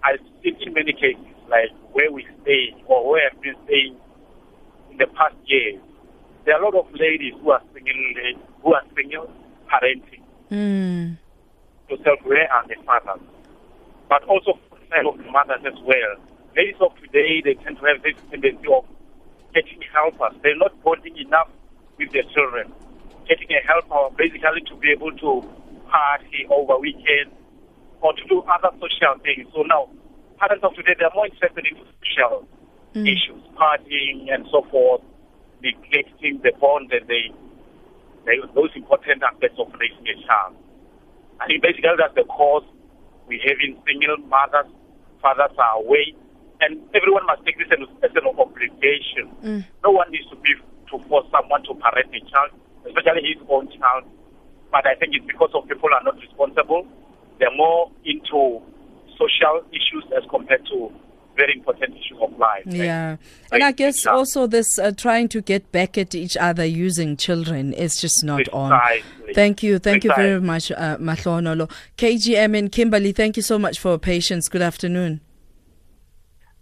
I've 0.04 0.20
seen 0.42 0.56
in 0.60 0.72
many 0.72 0.92
cases, 0.92 1.26
like 1.48 1.70
where 1.92 2.10
we 2.12 2.26
stay 2.42 2.74
or 2.86 3.10
where 3.10 3.28
I've 3.30 3.40
been 3.42 3.56
staying 3.64 3.96
in 4.90 4.96
the 4.98 5.06
past 5.18 5.34
years, 5.46 5.80
there 6.44 6.54
are 6.56 6.62
a 6.62 6.64
lot 6.64 6.86
of 6.86 6.92
ladies 6.94 7.34
who 7.42 7.50
are 7.50 7.62
single, 7.74 7.94
who 8.62 8.74
are 8.74 8.82
single 8.94 9.30
parenting 9.68 10.22
Mm. 10.46 11.18
to 11.88 11.96
self 12.04 12.20
where 12.22 12.46
are 12.52 12.62
the 12.68 12.76
fathers, 12.86 13.18
but 14.08 14.22
also 14.30 14.54
for 14.70 14.78
the 14.78 14.86
side 14.88 15.04
of 15.04 15.18
the 15.18 15.28
mothers 15.28 15.58
as 15.66 15.74
well. 15.82 16.14
Ladies 16.56 16.78
of 16.80 16.94
today, 17.02 17.42
they 17.42 17.54
tend 17.66 17.76
to 17.78 17.84
have 17.84 18.00
this 18.06 18.14
tendency 18.30 18.62
of 18.70 18.86
getting 19.52 19.82
helpers. 19.92 20.38
They're 20.44 20.56
not 20.56 20.70
bonding 20.84 21.16
enough 21.18 21.48
with 21.98 22.12
their 22.12 22.24
children. 22.34 22.72
Getting 23.28 23.50
a 23.50 23.60
helper 23.66 24.14
basically 24.16 24.62
to 24.68 24.74
be 24.76 24.90
able 24.92 25.12
to 25.12 25.42
party 25.90 26.46
over 26.50 26.78
weekends 26.78 27.34
or 28.00 28.12
to 28.12 28.22
do 28.28 28.42
other 28.46 28.70
social 28.78 29.18
things. 29.22 29.48
So 29.54 29.62
now, 29.62 29.88
parents 30.38 30.64
of 30.64 30.74
today, 30.74 30.94
they're 30.98 31.14
more 31.14 31.26
interested 31.26 31.64
in 31.66 31.74
social 31.78 32.46
mm. 32.94 33.06
issues, 33.06 33.42
partying 33.56 34.32
and 34.32 34.46
so 34.50 34.62
forth, 34.70 35.02
neglecting 35.62 36.40
the 36.44 36.52
bond 36.60 36.90
that 36.90 37.08
they, 37.08 37.32
they, 38.24 38.38
those 38.54 38.70
important 38.76 39.22
aspects 39.22 39.58
of 39.58 39.72
raising 39.80 40.06
a 40.06 40.16
child. 40.26 40.54
I 41.40 41.46
think 41.46 41.62
basically 41.62 41.96
that's 41.98 42.14
the 42.14 42.24
cause 42.24 42.64
we 43.26 43.42
have 43.44 43.58
in 43.60 43.76
single 43.84 44.16
mothers, 44.28 44.70
fathers 45.20 45.56
are 45.58 45.82
away, 45.82 46.14
and 46.60 46.80
everyone 46.94 47.26
must 47.26 47.44
take 47.44 47.58
this 47.58 47.68
as 47.68 47.84
as 48.02 48.12
an 48.16 48.24
obligation. 48.38 49.28
Mm. 49.44 49.64
No 49.84 49.90
one 49.90 50.10
needs 50.10 50.28
to 50.30 50.36
be 50.36 50.54
to 50.90 50.98
force 51.08 51.26
someone 51.30 51.62
to 51.64 51.74
parent 51.74 52.14
a 52.14 52.20
child, 52.30 52.50
especially 52.86 53.22
his 53.34 53.42
own 53.48 53.68
child. 53.78 54.04
But 54.70 54.86
I 54.86 54.94
think 54.96 55.14
it's 55.14 55.26
because 55.26 55.50
of 55.54 55.68
people 55.68 55.90
are 55.92 56.02
not 56.02 56.16
responsible. 56.20 56.86
They're 57.38 57.54
more 57.54 57.90
into 58.04 58.62
social 59.16 59.64
issues 59.72 60.04
as 60.16 60.24
compared 60.30 60.66
to 60.66 60.92
very 61.36 61.54
important 61.54 61.94
issues 61.94 62.18
of 62.20 62.36
life. 62.38 62.62
Yeah. 62.66 63.16
And 63.52 63.62
I 63.62 63.72
guess 63.72 64.02
child. 64.02 64.16
also 64.16 64.46
this 64.46 64.78
uh, 64.78 64.92
trying 64.96 65.28
to 65.28 65.42
get 65.42 65.70
back 65.70 65.98
at 65.98 66.14
each 66.14 66.36
other 66.36 66.64
using 66.64 67.16
children 67.16 67.72
is 67.74 68.00
just 68.00 68.24
not 68.24 68.48
on. 68.52 68.80
Thank 69.34 69.62
you. 69.62 69.78
Thank 69.78 70.04
you 70.04 70.12
very 70.16 70.40
much, 70.40 70.72
uh, 70.72 70.96
Mahlonolo. 70.96 71.70
KGM 71.98 72.58
and 72.58 72.72
Kimberley, 72.72 73.12
thank 73.12 73.36
you 73.36 73.42
so 73.42 73.58
much 73.58 73.78
for 73.78 73.90
your 73.90 73.98
patience. 73.98 74.48
Good 74.48 74.62
afternoon. 74.62 75.20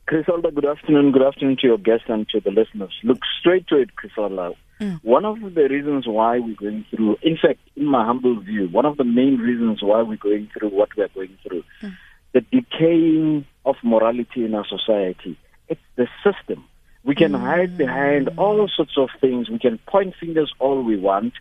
Griselda, 0.06 0.50
good 0.50 0.66
afternoon. 0.66 1.12
Good 1.12 1.22
afternoon 1.22 1.56
to 1.62 1.66
your 1.66 1.78
guests 1.78 2.04
and 2.08 2.28
to 2.28 2.38
the 2.38 2.50
listeners. 2.50 2.92
Look 3.02 3.20
straight 3.40 3.66
to 3.68 3.76
it, 3.76 3.96
Griselda. 3.96 4.52
Hmm. 4.78 4.96
One 5.02 5.24
of 5.24 5.40
the 5.40 5.68
reasons 5.68 6.06
why 6.06 6.38
we're 6.40 6.56
going 6.56 6.84
through, 6.90 7.16
in 7.22 7.38
fact, 7.40 7.60
in 7.74 7.86
my 7.86 8.04
humble 8.04 8.38
view, 8.40 8.68
one 8.68 8.84
of 8.84 8.98
the 8.98 9.04
main 9.04 9.38
reasons 9.38 9.82
why 9.82 10.02
we're 10.02 10.16
going 10.16 10.50
through 10.52 10.68
what 10.68 10.90
we're 10.94 11.08
going 11.08 11.38
through, 11.42 11.64
hmm. 11.80 11.88
the 12.34 12.42
decaying 12.42 13.46
of 13.64 13.76
morality 13.82 14.44
in 14.44 14.54
our 14.54 14.66
society, 14.66 15.38
it's 15.68 15.80
the 15.96 16.06
system. 16.22 16.64
We 17.02 17.14
can 17.14 17.32
hmm. 17.32 17.40
hide 17.40 17.78
behind 17.78 18.28
all 18.36 18.68
sorts 18.76 18.98
of 18.98 19.08
things. 19.22 19.48
We 19.48 19.58
can 19.58 19.78
point 19.86 20.16
fingers 20.20 20.52
all 20.58 20.82
we 20.82 20.98
want. 20.98 21.32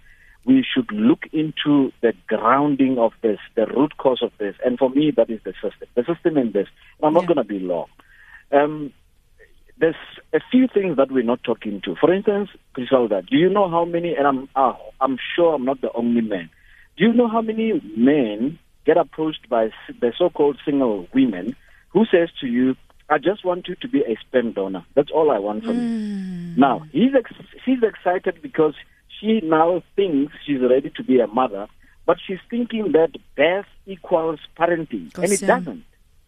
We 0.45 0.63
should 0.73 0.89
look 0.93 1.25
into 1.33 1.91
the 1.99 2.13
grounding 2.27 2.97
of 2.97 3.11
this, 3.21 3.39
the 3.55 3.65
root 3.65 3.97
cause 3.97 4.21
of 4.21 4.31
this. 4.37 4.55
And 4.65 4.77
for 4.77 4.89
me, 4.89 5.11
that 5.11 5.29
is 5.29 5.41
the 5.43 5.53
system. 5.53 5.89
The 5.95 6.05
system 6.05 6.37
in 6.37 6.53
this. 6.53 6.67
I'm 7.01 7.13
not 7.13 7.27
going 7.27 7.37
to 7.37 7.43
be 7.43 7.59
long. 7.59 7.87
Um, 8.53 8.93
there's 9.79 9.95
a 10.33 10.39
few 10.51 10.67
things 10.67 10.97
that 10.97 11.11
we're 11.11 11.23
not 11.23 11.43
talking 11.43 11.81
to. 11.83 11.95
For 11.95 12.13
instance, 12.13 12.49
Griselda, 12.73 13.23
do 13.23 13.35
you 13.35 13.49
know 13.49 13.69
how 13.69 13.85
many? 13.85 14.15
And 14.15 14.27
I'm 14.27 14.49
uh, 14.55 14.73
I'm 15.01 15.17
sure 15.35 15.55
I'm 15.55 15.65
not 15.65 15.81
the 15.81 15.91
only 15.93 16.21
man. 16.21 16.49
Do 16.97 17.05
you 17.05 17.13
know 17.13 17.27
how 17.27 17.41
many 17.41 17.81
men 17.97 18.59
get 18.85 18.97
approached 18.97 19.49
by 19.49 19.69
the 19.99 20.13
so-called 20.17 20.57
single 20.63 21.07
women 21.13 21.55
who 21.89 22.05
says 22.05 22.29
to 22.41 22.47
you, 22.47 22.75
"I 23.09 23.17
just 23.17 23.43
want 23.43 23.67
you 23.67 23.75
to 23.75 23.87
be 23.87 24.01
a 24.01 24.15
sperm 24.21 24.51
donor. 24.53 24.85
That's 24.95 25.09
all 25.11 25.31
I 25.31 25.39
want 25.39 25.63
from 25.65 25.75
you." 25.75 25.81
Now 26.55 26.85
he's 26.91 27.15
ex- 27.17 27.33
she's 27.65 27.81
excited 27.81 28.41
because 28.41 28.75
she 29.19 29.41
now 29.41 29.81
thinks 29.95 30.33
she's 30.45 30.61
ready 30.61 30.91
to 30.95 31.03
be 31.03 31.19
a 31.19 31.27
mother, 31.27 31.67
but 32.05 32.17
she's 32.25 32.39
thinking 32.49 32.91
that 32.91 33.11
birth 33.35 33.65
equals 33.87 34.39
parenting, 34.57 35.11
and 35.23 35.33
it 35.33 35.41
doesn't 35.47 35.83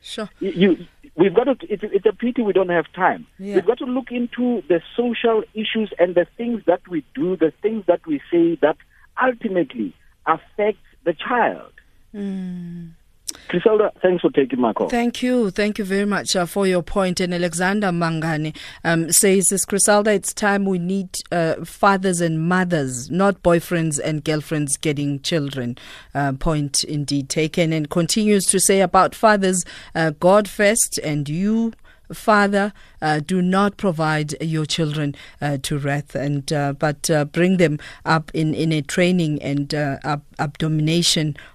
Sure. 0.06 0.30
you, 0.40 0.52
you 0.52 0.88
we've 1.16 1.34
got 1.34 1.46
to 1.46 1.56
it's, 1.68 1.82
it's 1.84 2.06
a 2.06 2.14
pity 2.14 2.44
we 2.44 2.54
don't 2.54 2.70
have 2.70 2.86
time 2.94 3.26
Yeah. 3.40 3.56
we've 3.56 3.66
got 3.66 3.80
to 3.80 3.86
look 3.86 4.12
into 4.12 4.62
the 4.70 4.80
social 4.96 5.44
issues 5.56 5.92
and 5.98 6.14
the 6.14 6.28
things 6.38 6.62
that 6.68 6.88
we 6.88 7.04
do 7.16 7.36
the 7.36 7.52
things 7.64 7.86
that 7.88 8.06
we 8.06 8.22
say 8.32 8.56
that 8.62 8.78
ultimately 9.22 9.96
affect 10.28 10.78
the 11.06 11.14
child 11.14 11.74
hmm. 12.12 12.90
Griselda, 13.48 13.92
thanks 14.02 14.22
for 14.22 14.32
taking 14.32 14.60
my 14.60 14.74
call. 14.74 14.90
Thank 14.90 15.22
you. 15.22 15.52
Thank 15.52 15.78
you 15.78 15.86
very 15.86 16.06
much 16.06 16.36
uh, 16.36 16.46
for 16.46 16.68
your 16.68 16.82
point. 16.82 17.20
And 17.20 17.34
Alexander 17.34 17.88
Mangani 17.88 18.56
um, 18.84 19.12
says, 19.12 19.46
this 19.50 19.66
Griselda, 19.66 20.12
it's 20.12 20.34
time 20.34 20.66
we 20.66 20.80
need 20.80 21.10
uh, 21.32 21.64
fathers 21.64 22.22
and 22.22 22.48
mothers, 22.48 23.10
not 23.12 23.42
boyfriends 23.44 24.00
and 24.04 24.24
girlfriends 24.24 24.78
getting 24.78 25.22
children. 25.22 25.78
Uh, 26.14 26.34
point 26.34 26.84
indeed 26.84 27.30
taken. 27.30 27.72
And 27.72 27.90
continues 27.90 28.46
to 28.48 28.60
say 28.60 28.82
about 28.82 29.16
fathers, 29.16 29.64
uh, 29.94 30.12
God 30.20 30.48
first 30.48 31.00
and 31.04 31.30
you 31.30 31.74
Father, 32.14 32.74
uh, 33.02 33.20
do 33.26 33.42
not 33.42 33.78
provide 33.78 34.42
your 34.42 34.66
children 34.66 35.16
uh, 35.42 35.58
to 35.64 35.78
wrath, 35.78 36.16
and 36.16 36.52
uh, 36.52 36.74
but 36.74 37.10
uh, 37.10 37.26
bring 37.26 37.58
them 37.58 37.80
up 38.06 38.32
in, 38.34 38.54
in 38.54 38.72
a 38.72 38.82
training 38.82 39.42
and 39.42 39.74
uh, 39.74 39.98
up, 40.04 40.24
up 40.40 40.58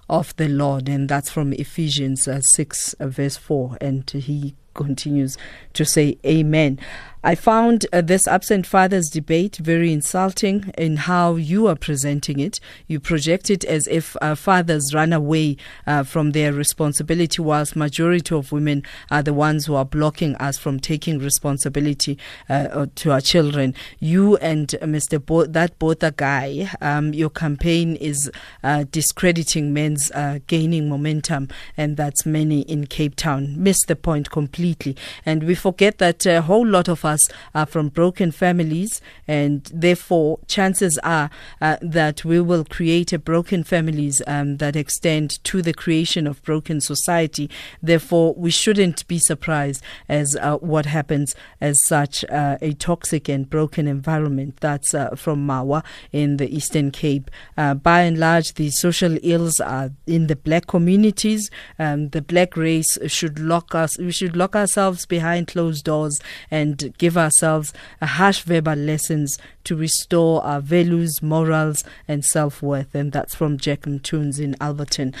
of 0.09 0.35
the 0.35 0.47
Lord, 0.47 0.89
and 0.89 1.09
that's 1.09 1.29
from 1.29 1.53
Ephesians 1.53 2.27
uh, 2.27 2.41
six 2.41 2.95
verse 2.99 3.37
four, 3.37 3.77
and 3.81 4.09
he 4.09 4.55
continues 4.73 5.37
to 5.73 5.85
say, 5.85 6.17
Amen. 6.25 6.79
I 7.23 7.35
found 7.35 7.85
uh, 7.93 8.01
this 8.01 8.27
absent 8.27 8.65
fathers 8.65 9.07
debate 9.07 9.57
very 9.57 9.93
insulting 9.93 10.73
in 10.75 10.97
how 10.97 11.35
you 11.35 11.67
are 11.67 11.75
presenting 11.75 12.39
it. 12.39 12.59
You 12.87 12.99
project 12.99 13.51
it 13.51 13.63
as 13.63 13.85
if 13.85 14.17
uh, 14.23 14.33
fathers 14.33 14.91
run 14.91 15.13
away 15.13 15.57
uh, 15.85 16.01
from 16.01 16.31
their 16.31 16.51
responsibility, 16.51 17.39
whilst 17.39 17.75
majority 17.75 18.33
of 18.33 18.51
women 18.51 18.81
are 19.11 19.21
the 19.21 19.35
ones 19.35 19.67
who 19.67 19.75
are 19.75 19.85
blocking 19.85 20.35
us 20.37 20.57
from 20.57 20.79
taking 20.79 21.19
responsibility 21.19 22.17
uh, 22.49 22.87
to 22.95 23.11
our 23.11 23.21
children. 23.21 23.75
You 23.99 24.37
and 24.37 24.73
uh, 24.81 24.85
Mr. 24.85 25.23
Bo- 25.23 25.45
that 25.45 25.77
Botha 25.77 26.15
guy, 26.17 26.71
um, 26.81 27.13
your 27.13 27.29
campaign 27.29 27.97
is 27.97 28.31
uh, 28.63 28.85
discrediting 28.89 29.71
men's 29.71 30.09
uh, 30.15 30.39
gaining 30.47 30.89
momentum, 30.89 31.49
and 31.77 31.97
that's 31.97 32.25
many 32.25 32.61
in 32.61 32.87
Cape 32.87 33.15
Town. 33.15 33.61
Miss 33.61 33.85
the 33.85 33.95
point 33.95 34.31
completely, 34.31 34.97
and 35.23 35.43
we 35.43 35.53
forget 35.53 35.99
that 35.99 36.25
a 36.25 36.41
whole 36.41 36.65
lot 36.65 36.87
of 36.87 37.05
are 37.53 37.65
from 37.65 37.89
broken 37.89 38.31
families, 38.31 39.01
and 39.27 39.69
therefore 39.73 40.39
chances 40.47 40.97
are 41.03 41.29
uh, 41.61 41.77
that 41.81 42.23
we 42.25 42.39
will 42.39 42.65
create 42.65 43.13
a 43.13 43.19
broken 43.19 43.63
families 43.63 44.21
um, 44.27 44.57
that 44.57 44.75
extend 44.75 45.43
to 45.43 45.61
the 45.61 45.73
creation 45.73 46.27
of 46.27 46.43
broken 46.43 46.81
society. 46.81 47.49
Therefore, 47.81 48.33
we 48.35 48.51
shouldn't 48.51 49.07
be 49.07 49.19
surprised 49.19 49.83
as 50.09 50.35
uh, 50.35 50.57
what 50.57 50.85
happens 50.85 51.35
as 51.59 51.77
such 51.85 52.23
uh, 52.25 52.57
a 52.61 52.73
toxic 52.73 53.29
and 53.29 53.49
broken 53.49 53.87
environment. 53.87 54.57
That's 54.59 54.93
uh, 54.93 55.15
from 55.15 55.47
Mawa 55.47 55.83
in 56.11 56.37
the 56.37 56.53
Eastern 56.53 56.91
Cape. 56.91 57.29
Uh, 57.57 57.73
by 57.73 58.01
and 58.01 58.17
large, 58.17 58.53
the 58.53 58.69
social 58.69 59.17
ills 59.23 59.59
are 59.59 59.91
in 60.07 60.27
the 60.27 60.35
black 60.35 60.67
communities. 60.67 61.49
Um, 61.79 62.09
the 62.09 62.21
black 62.21 62.57
race 62.57 62.97
should 63.07 63.39
lock 63.39 63.75
us. 63.75 63.97
We 63.97 64.11
should 64.11 64.35
lock 64.35 64.55
ourselves 64.55 65.05
behind 65.05 65.47
closed 65.47 65.85
doors 65.85 66.19
and 66.49 66.93
give 67.01 67.17
ourselves 67.17 67.73
a 67.99 68.05
harsh 68.05 68.43
verbal 68.43 68.75
lessons 68.75 69.39
to 69.63 69.75
restore 69.75 70.43
our 70.45 70.61
values, 70.61 71.19
morals, 71.23 71.83
and 72.07 72.23
self 72.23 72.61
worth. 72.61 72.93
And 72.93 73.11
that's 73.11 73.33
from 73.33 73.57
Jack 73.57 73.87
Tunes 74.03 74.39
in 74.39 74.53
Alberton. 74.61 75.15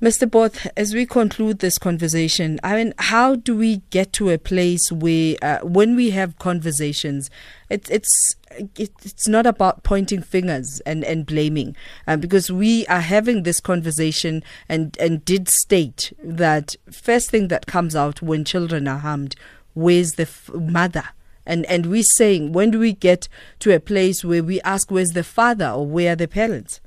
Mr. 0.00 0.28
Both, 0.28 0.66
as 0.74 0.94
we 0.94 1.04
conclude 1.06 1.58
this 1.58 1.78
conversation, 1.78 2.58
I 2.64 2.74
mean, 2.74 2.94
how 2.98 3.36
do 3.36 3.54
we 3.54 3.82
get 3.90 4.12
to 4.14 4.30
a 4.30 4.38
place 4.38 4.90
where, 4.90 5.36
uh, 5.42 5.58
when 5.58 5.94
we 5.94 6.10
have 6.10 6.38
conversations, 6.38 7.30
it, 7.68 7.88
it's 7.90 8.34
it, 8.76 8.90
it's 9.04 9.28
not 9.28 9.46
about 9.46 9.82
pointing 9.84 10.22
fingers 10.22 10.80
and 10.86 11.04
and 11.04 11.26
blaming, 11.26 11.76
uh, 12.08 12.16
because 12.16 12.50
we 12.50 12.86
are 12.86 13.00
having 13.00 13.42
this 13.42 13.60
conversation 13.60 14.42
and 14.68 14.96
and 14.98 15.24
did 15.24 15.48
state 15.48 16.12
that 16.24 16.74
first 16.90 17.30
thing 17.30 17.48
that 17.48 17.66
comes 17.66 17.94
out 17.94 18.22
when 18.22 18.44
children 18.44 18.88
are 18.88 18.98
harmed, 18.98 19.36
where's 19.74 20.12
the 20.12 20.22
f- 20.22 20.50
mother? 20.54 21.04
And 21.44 21.66
and 21.66 21.86
we're 21.86 22.04
saying 22.04 22.52
when 22.52 22.70
do 22.70 22.78
we 22.78 22.92
get 22.92 23.28
to 23.60 23.74
a 23.74 23.80
place 23.80 24.24
where 24.24 24.44
we 24.44 24.60
ask 24.60 24.90
where's 24.90 25.10
the 25.10 25.24
father 25.24 25.68
or 25.68 25.86
where 25.86 26.12
are 26.12 26.16
the 26.16 26.28
parents? 26.28 26.80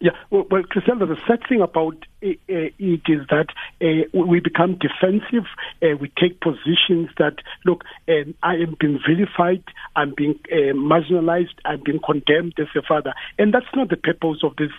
Yeah, 0.00 0.12
well, 0.30 0.46
well 0.50 0.62
Griselda, 0.62 1.06
the 1.06 1.18
sad 1.26 1.40
thing 1.48 1.60
about 1.60 2.06
it, 2.20 2.38
it 2.48 3.02
is 3.08 3.26
that 3.30 3.46
eh, 3.80 4.04
we 4.12 4.40
become 4.40 4.78
defensive. 4.78 5.46
we 5.82 6.10
take 6.20 6.40
positions 6.40 7.10
that 7.18 7.36
look, 7.64 7.84
um, 8.08 8.34
I 8.42 8.54
am 8.54 8.76
being 8.78 8.98
vilified, 9.06 9.64
I'm 9.96 10.14
being 10.16 10.38
marginalized, 10.52 11.58
I'm 11.64 11.82
being 11.84 12.00
condemned 12.04 12.54
as 12.58 12.68
a 12.76 12.82
father, 12.82 13.14
and 13.38 13.52
that's 13.54 13.66
not 13.74 13.88
the 13.88 13.96
purpose 13.96 14.42
of 14.42 14.56
this 14.56 14.70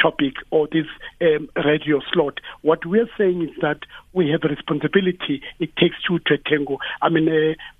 topic 0.00 0.34
or 0.50 0.68
this 0.70 0.86
um, 1.20 1.48
radio 1.64 2.00
slot. 2.12 2.40
What 2.62 2.86
we're 2.86 3.08
saying 3.18 3.42
is 3.42 3.50
that 3.60 3.80
we 4.12 4.30
have 4.30 4.44
a 4.44 4.48
responsibility. 4.48 5.42
It 5.58 5.76
takes 5.76 5.96
two 6.06 6.18
to 6.20 6.38
tango. 6.38 6.78
I 7.02 7.10
mean, 7.10 7.28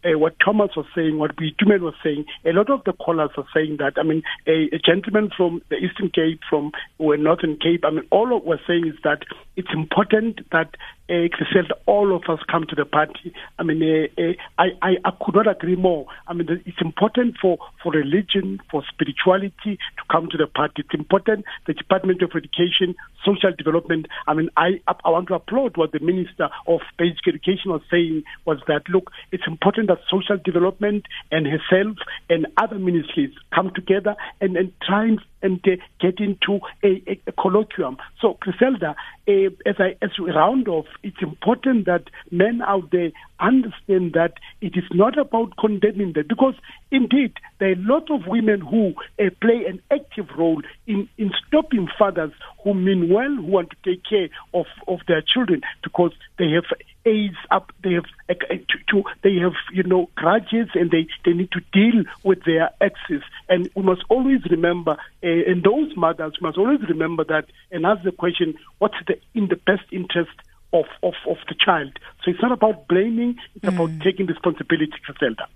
what 0.04 0.36
Thomas 0.44 0.70
was 0.76 0.86
saying, 0.94 1.18
what 1.18 1.36
Bitumen 1.36 1.82
was 1.82 1.94
saying, 2.02 2.26
a 2.44 2.52
lot 2.52 2.70
of 2.70 2.84
the 2.84 2.92
callers 2.92 3.30
are 3.36 3.46
saying 3.54 3.78
that. 3.78 3.94
I 3.96 4.02
mean, 4.02 4.22
a, 4.46 4.68
a 4.74 4.78
gentleman 4.78 5.30
from 5.34 5.62
the 5.70 5.76
Eastern 5.76 6.10
Cape, 6.10 6.40
from 6.48 6.72
or 6.98 7.16
Northern 7.16 7.56
Cape, 7.56 7.84
I 7.84 7.90
mean, 7.90 8.06
all 8.10 8.36
of 8.36 8.44
we're 8.44 8.60
saying 8.66 8.85
is 8.86 8.94
that 9.04 9.22
it's 9.56 9.72
important 9.72 10.40
that 10.52 10.76
uh, 11.08 11.28
said 11.52 11.70
all 11.86 12.14
of 12.14 12.22
us 12.28 12.40
come 12.50 12.66
to 12.68 12.74
the 12.74 12.84
party. 12.84 13.32
I 13.58 13.62
mean, 13.62 13.82
uh, 13.82 14.20
uh, 14.20 14.32
I, 14.58 14.66
I, 14.82 14.90
I 15.04 15.10
could 15.24 15.34
not 15.34 15.46
agree 15.46 15.76
more. 15.76 16.06
I 16.26 16.34
mean, 16.34 16.48
it's 16.64 16.80
important 16.80 17.36
for, 17.40 17.58
for 17.82 17.92
religion, 17.92 18.60
for 18.70 18.82
spirituality 18.92 19.76
to 19.76 20.02
come 20.10 20.28
to 20.30 20.36
the 20.36 20.46
party. 20.46 20.82
It's 20.82 20.94
important 20.94 21.44
the 21.66 21.74
Department 21.74 22.22
of 22.22 22.30
Education, 22.34 22.94
Social 23.24 23.52
Development. 23.56 24.06
I 24.26 24.34
mean, 24.34 24.50
I, 24.56 24.80
I 24.86 25.10
want 25.10 25.28
to 25.28 25.34
applaud 25.34 25.76
what 25.76 25.92
the 25.92 26.00
Minister 26.00 26.48
of 26.66 26.80
Basic 26.98 27.26
Education 27.28 27.70
was 27.70 27.82
saying 27.90 28.24
was 28.44 28.58
that, 28.66 28.88
look, 28.88 29.10
it's 29.32 29.46
important 29.46 29.88
that 29.88 29.98
social 30.10 30.38
development 30.42 31.04
and 31.30 31.46
herself 31.46 31.96
and 32.28 32.46
other 32.56 32.78
ministries 32.78 33.30
come 33.54 33.70
together 33.74 34.16
and, 34.40 34.56
and 34.56 34.72
try 34.82 35.04
and, 35.04 35.20
and 35.42 35.60
uh, 35.66 35.76
get 36.00 36.18
into 36.20 36.60
a, 36.82 37.02
a, 37.06 37.20
a 37.26 37.32
colloquium. 37.32 37.96
So, 38.20 38.36
Griselda, 38.40 38.96
as, 39.28 39.76
I, 39.78 39.96
as 40.02 40.10
we 40.20 40.30
round 40.30 40.68
off, 40.68 40.86
it's 41.02 41.20
important 41.22 41.86
that 41.86 42.04
men 42.30 42.62
out 42.62 42.90
there 42.90 43.10
understand 43.40 44.14
that 44.14 44.34
it 44.60 44.76
is 44.76 44.84
not 44.92 45.18
about 45.18 45.56
condemning 45.58 46.12
them 46.12 46.24
because 46.28 46.54
indeed 46.90 47.32
there 47.58 47.70
are 47.70 47.72
a 47.72 47.76
lot 47.76 48.10
of 48.10 48.26
women 48.26 48.60
who 48.60 48.94
uh, 49.20 49.30
play 49.40 49.64
an 49.66 49.80
active 49.90 50.26
role 50.36 50.62
in, 50.86 51.08
in 51.18 51.30
stopping 51.46 51.88
fathers 51.98 52.32
who 52.62 52.74
mean 52.74 53.12
well, 53.12 53.28
who 53.28 53.42
want 53.42 53.70
to 53.70 53.76
take 53.84 54.02
care 54.04 54.28
of, 54.54 54.66
of 54.88 55.00
their 55.06 55.22
children 55.22 55.60
because 55.82 56.12
they 56.38 56.50
have 56.50 56.64
aids 57.04 57.36
up, 57.50 57.72
they 57.82 57.92
have 57.92 58.04
uh, 58.28 58.34
to, 58.34 58.78
to, 58.88 59.04
they 59.22 59.36
have 59.36 59.54
you 59.72 59.82
know 59.82 60.08
grudges 60.16 60.68
and 60.74 60.90
they, 60.90 61.06
they 61.24 61.32
need 61.32 61.50
to 61.52 61.60
deal 61.72 62.04
with 62.24 62.44
their 62.44 62.70
exes. 62.80 63.22
And 63.48 63.70
we 63.74 63.82
must 63.82 64.02
always 64.08 64.40
remember, 64.50 64.92
uh, 64.92 64.96
and 65.22 65.62
those 65.62 65.96
mothers 65.96 66.34
must 66.40 66.58
always 66.58 66.80
remember 66.88 67.24
that 67.24 67.46
and 67.70 67.86
ask 67.86 68.02
the 68.02 68.12
question, 68.12 68.54
what's 68.78 68.96
the 69.06 69.18
in 69.34 69.48
the 69.48 69.56
best 69.56 69.84
interest 69.92 70.32
of, 70.72 70.86
of, 71.02 71.14
of 71.28 71.36
the 71.48 71.54
child. 71.58 71.98
So 72.24 72.30
it's 72.30 72.42
not 72.42 72.52
about 72.52 72.88
blaming, 72.88 73.36
it's 73.54 73.64
mm. 73.64 73.74
about 73.74 74.02
taking 74.02 74.26
responsibility, 74.26 74.92
Griselda. 75.04 75.46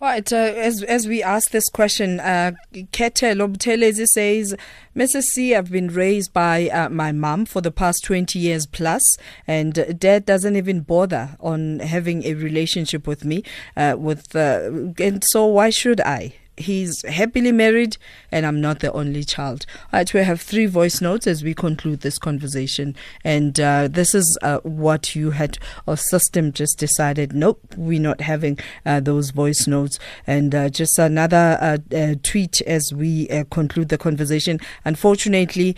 Right, 0.00 0.32
uh, 0.32 0.36
as 0.36 0.82
as 0.82 1.06
we 1.06 1.22
ask 1.22 1.52
this 1.52 1.68
question, 1.68 2.18
uh, 2.18 2.52
Kete 2.74 3.36
Lobtelezi 3.36 4.06
says, 4.06 4.56
Mrs. 4.96 5.22
C, 5.22 5.54
I've 5.54 5.70
been 5.70 5.88
raised 5.88 6.32
by 6.32 6.68
uh, 6.70 6.88
my 6.88 7.12
mom 7.12 7.44
for 7.44 7.60
the 7.60 7.70
past 7.70 8.02
20 8.02 8.36
years 8.36 8.66
plus, 8.66 9.16
and 9.46 9.96
dad 10.00 10.26
doesn't 10.26 10.56
even 10.56 10.80
bother 10.80 11.36
on 11.38 11.78
having 11.78 12.24
a 12.24 12.34
relationship 12.34 13.06
with 13.06 13.24
me. 13.24 13.44
Uh, 13.76 13.94
with 13.96 14.34
uh, 14.34 14.70
And 14.98 15.22
so, 15.24 15.46
why 15.46 15.70
should 15.70 16.00
I? 16.00 16.34
He's 16.56 17.02
happily 17.08 17.52
married 17.52 17.96
and 18.30 18.44
I'm 18.46 18.60
not 18.60 18.80
the 18.80 18.92
only 18.92 19.24
child. 19.24 19.66
All 19.92 20.00
right, 20.00 20.14
we 20.14 20.20
have 20.20 20.40
three 20.40 20.66
voice 20.66 21.00
notes 21.00 21.26
as 21.26 21.42
we 21.42 21.54
conclude 21.54 22.00
this 22.00 22.18
conversation. 22.18 22.94
And 23.24 23.58
uh, 23.58 23.88
this 23.88 24.14
is 24.14 24.38
uh, 24.42 24.58
what 24.58 25.14
you 25.14 25.30
had, 25.30 25.58
our 25.86 25.96
system 25.96 26.52
just 26.52 26.78
decided, 26.78 27.32
nope, 27.32 27.60
we're 27.76 28.00
not 28.00 28.20
having 28.20 28.58
uh, 28.84 29.00
those 29.00 29.30
voice 29.30 29.66
notes. 29.66 29.98
And 30.26 30.54
uh, 30.54 30.68
just 30.68 30.98
another 30.98 31.58
uh, 31.60 31.96
uh, 31.96 32.14
tweet 32.22 32.60
as 32.62 32.92
we 32.92 33.26
conclude 33.50 33.88
the 33.88 33.98
conversation. 33.98 34.60
Unfortunately, 34.84 35.76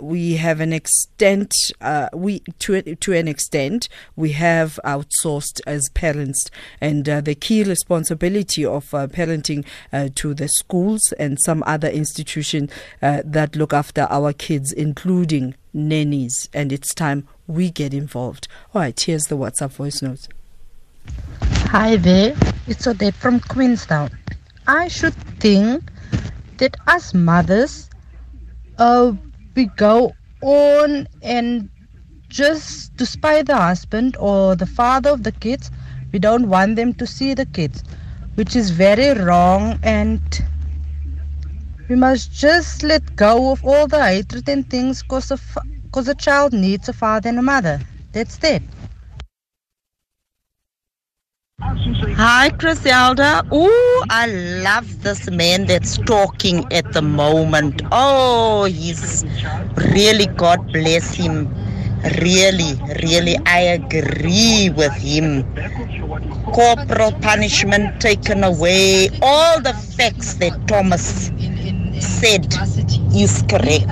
we 0.00 0.34
have 0.34 0.60
an 0.60 0.72
extent, 0.72 1.54
we 2.12 2.40
to, 2.58 2.94
to 2.96 3.12
an 3.12 3.28
extent, 3.28 3.88
we 4.16 4.32
have 4.32 4.78
outsourced 4.84 5.60
as 5.66 5.88
parents. 5.90 6.50
And 6.80 7.04
the 7.04 7.34
key 7.34 7.62
responsibility 7.62 8.64
of 8.64 8.90
parenting 8.90 9.64
to 10.10 10.34
the 10.34 10.48
schools 10.48 11.12
and 11.12 11.38
some 11.40 11.62
other 11.66 11.88
institutions 11.88 12.70
uh, 13.02 13.22
that 13.24 13.56
look 13.56 13.72
after 13.72 14.06
our 14.10 14.32
kids, 14.32 14.72
including 14.72 15.54
nannies. 15.72 16.48
And 16.52 16.72
it's 16.72 16.94
time 16.94 17.26
we 17.46 17.70
get 17.70 17.94
involved. 17.94 18.48
All 18.74 18.82
right, 18.82 18.98
here's 18.98 19.24
the 19.24 19.36
WhatsApp 19.36 19.70
voice 19.70 20.02
note. 20.02 20.28
Hi 21.70 21.96
there, 21.96 22.34
it's 22.66 22.86
Ode 22.86 23.14
from 23.14 23.40
Queenstown. 23.40 24.10
I 24.66 24.88
should 24.88 25.14
think 25.40 25.82
that 26.58 26.76
as 26.86 27.14
mothers, 27.14 27.88
uh, 28.78 29.12
we 29.54 29.66
go 29.76 30.12
on 30.42 31.08
and 31.22 31.68
just 32.28 32.98
spy 33.06 33.42
the 33.42 33.56
husband 33.56 34.16
or 34.20 34.54
the 34.54 34.66
father 34.66 35.10
of 35.10 35.22
the 35.22 35.32
kids, 35.32 35.70
we 36.12 36.18
don't 36.18 36.48
want 36.48 36.76
them 36.76 36.94
to 36.94 37.06
see 37.06 37.34
the 37.34 37.46
kids 37.46 37.82
which 38.38 38.54
is 38.54 38.70
very 38.70 39.20
wrong 39.20 39.80
and 39.82 40.44
we 41.88 41.96
must 41.96 42.32
just 42.32 42.84
let 42.84 43.16
go 43.16 43.50
of 43.50 43.64
all 43.64 43.88
the 43.88 44.00
hatred 44.00 44.48
and 44.48 44.70
things 44.70 45.02
because 45.02 45.32
because 45.82 46.06
a 46.06 46.14
child 46.14 46.52
needs 46.52 46.88
a 46.88 46.92
father 46.92 47.28
and 47.30 47.40
a 47.40 47.42
mother 47.42 47.80
that's 48.12 48.38
it 48.44 48.62
Hi, 52.16 52.50
Griselda. 52.50 53.42
Oh, 53.50 54.04
I 54.10 54.26
love 54.26 55.02
this 55.02 55.28
man 55.30 55.66
that's 55.66 55.98
talking 55.98 56.64
at 56.72 56.92
the 56.92 57.02
moment. 57.02 57.82
Oh, 57.90 58.64
he's 58.64 59.24
really, 59.76 60.26
God 60.26 60.72
bless 60.72 61.14
him. 61.14 61.48
Really, 61.98 62.74
really, 63.02 63.36
I 63.44 63.74
agree 63.74 64.70
with 64.70 64.92
him. 64.94 65.42
Corporal 66.52 67.12
punishment 67.20 68.00
taken 68.00 68.44
away. 68.44 69.08
All 69.20 69.60
the 69.60 69.74
facts 69.74 70.34
that 70.34 70.54
Thomas 70.68 71.32
said 71.98 72.46
is 73.14 73.42
correct. 73.50 73.90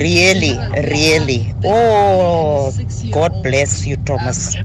Really, 0.00 0.56
really. 0.88 1.54
Oh, 1.64 2.72
God 3.12 3.42
bless 3.42 3.86
you, 3.86 3.96
Thomas. 3.98 4.56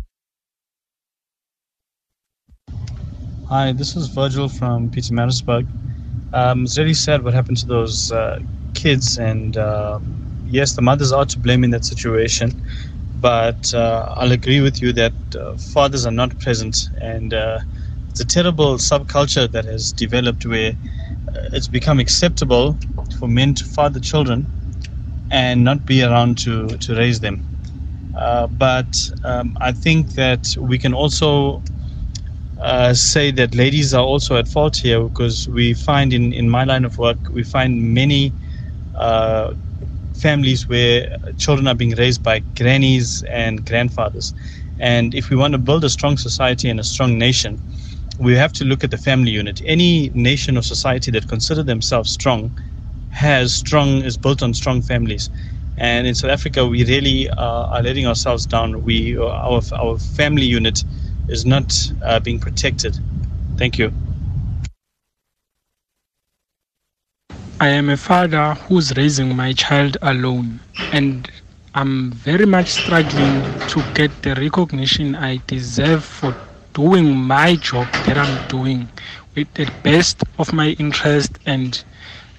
Hi, 3.49 3.73
this 3.73 3.95
is 3.95 4.07
Virgil 4.07 4.47
from 4.49 4.89
Pietermaritzburg. 4.89 5.67
Um, 6.33 6.63
it's 6.63 6.77
really 6.77 6.93
sad 6.93 7.23
what 7.23 7.33
happened 7.33 7.57
to 7.57 7.67
those 7.67 8.11
uh, 8.11 8.39
kids 8.73 9.17
and. 9.17 9.57
Uh, 9.57 9.99
yes, 10.45 10.73
the 10.75 10.81
mothers 10.81 11.11
are 11.11 11.25
to 11.25 11.39
blame 11.39 11.63
in 11.63 11.71
that 11.71 11.85
situation, 11.85 12.55
but 13.15 13.73
uh, 13.73 14.13
I'll 14.17 14.31
agree 14.31 14.61
with 14.61 14.81
you 14.81 14.93
that 14.93 15.13
uh, 15.35 15.55
fathers 15.57 16.05
are 16.05 16.11
not 16.11 16.37
present, 16.39 16.89
and 17.01 17.33
uh, 17.33 17.59
it's 18.09 18.19
a 18.19 18.25
terrible 18.25 18.75
subculture 18.77 19.51
that 19.51 19.65
has 19.65 19.91
developed 19.93 20.45
where 20.45 20.77
uh, 21.33 21.39
it's 21.53 21.67
become 21.67 21.99
acceptable 21.99 22.79
for 23.17 23.27
men 23.27 23.53
to 23.55 23.65
father 23.65 23.99
children 23.99 24.49
and 25.31 25.63
not 25.63 25.85
be 25.85 26.03
around 26.03 26.37
to, 26.39 26.67
to 26.77 26.95
raise 26.95 27.19
them. 27.19 27.43
Uh, 28.13 28.47
but 28.47 29.09
um, 29.23 29.55
I 29.61 29.71
think 29.73 30.13
that 30.13 30.55
we 30.59 30.77
can 30.77 30.93
also 30.93 31.63
uh, 32.61 32.93
say 32.93 33.31
that 33.31 33.55
ladies 33.55 33.93
are 33.93 34.03
also 34.03 34.37
at 34.37 34.47
fault 34.47 34.77
here 34.77 35.03
because 35.03 35.47
we 35.47 35.73
find 35.73 36.13
in, 36.13 36.33
in 36.33 36.49
my 36.49 36.63
line 36.63 36.85
of 36.85 36.97
work, 36.97 37.19
we 37.29 37.43
find 37.43 37.93
many 37.93 38.33
families 40.15 40.67
where 40.69 41.17
children 41.37 41.67
are 41.67 41.75
being 41.75 41.95
raised 41.95 42.23
by 42.23 42.43
grannies 42.55 43.23
and 43.29 43.65
grandfathers. 43.65 44.33
And 44.79 45.13
if 45.15 45.29
we 45.29 45.37
want 45.37 45.53
to 45.53 45.59
build 45.59 45.83
a 45.85 45.89
strong 45.89 46.17
society 46.17 46.69
and 46.69 46.79
a 46.79 46.83
strong 46.83 47.17
nation, 47.17 47.61
we 48.19 48.35
have 48.35 48.53
to 48.53 48.65
look 48.65 48.83
at 48.83 48.91
the 48.91 48.97
family 48.97 49.31
unit. 49.31 49.61
Any 49.65 50.09
nation 50.13 50.57
or 50.57 50.63
society 50.63 51.11
that 51.11 51.27
consider 51.27 51.63
themselves 51.63 52.11
strong 52.11 52.53
has 53.09 53.53
strong 53.55 54.03
is 54.03 54.17
built 54.17 54.43
on 54.43 54.53
strong 54.53 54.81
families. 54.81 55.29
And 55.77 56.07
in 56.07 56.15
South 56.15 56.31
Africa, 56.31 56.65
we 56.67 56.85
really 56.85 57.29
uh, 57.29 57.65
are 57.75 57.83
letting 57.83 58.07
ourselves 58.07 58.45
down. 58.45 58.83
We 58.83 59.17
our 59.17 59.61
our 59.79 59.97
family 59.97 60.45
unit 60.45 60.85
is 61.27 61.45
not 61.45 61.91
uh, 62.01 62.19
being 62.19 62.39
protected. 62.39 62.99
Thank 63.57 63.77
you. 63.79 63.93
I 67.59 67.67
am 67.67 67.89
a 67.89 67.97
father 67.97 68.53
who's 68.53 68.95
raising 68.95 69.35
my 69.35 69.51
child 69.51 69.97
alone, 70.01 70.61
and 70.89 71.29
I'm 71.73 72.11
very 72.13 72.45
much 72.45 72.69
struggling 72.69 73.49
to 73.67 73.83
get 73.93 74.21
the 74.21 74.35
recognition 74.35 75.15
I 75.15 75.41
deserve 75.45 76.05
for 76.05 76.37
doing 76.73 77.15
my 77.17 77.57
job 77.57 77.89
that 78.03 78.17
I'm 78.17 78.37
doing 78.47 78.89
with 79.35 79.53
the 79.55 79.65
best 79.83 80.23
of 80.37 80.53
my 80.53 80.69
interest. 80.79 81.37
And 81.45 81.83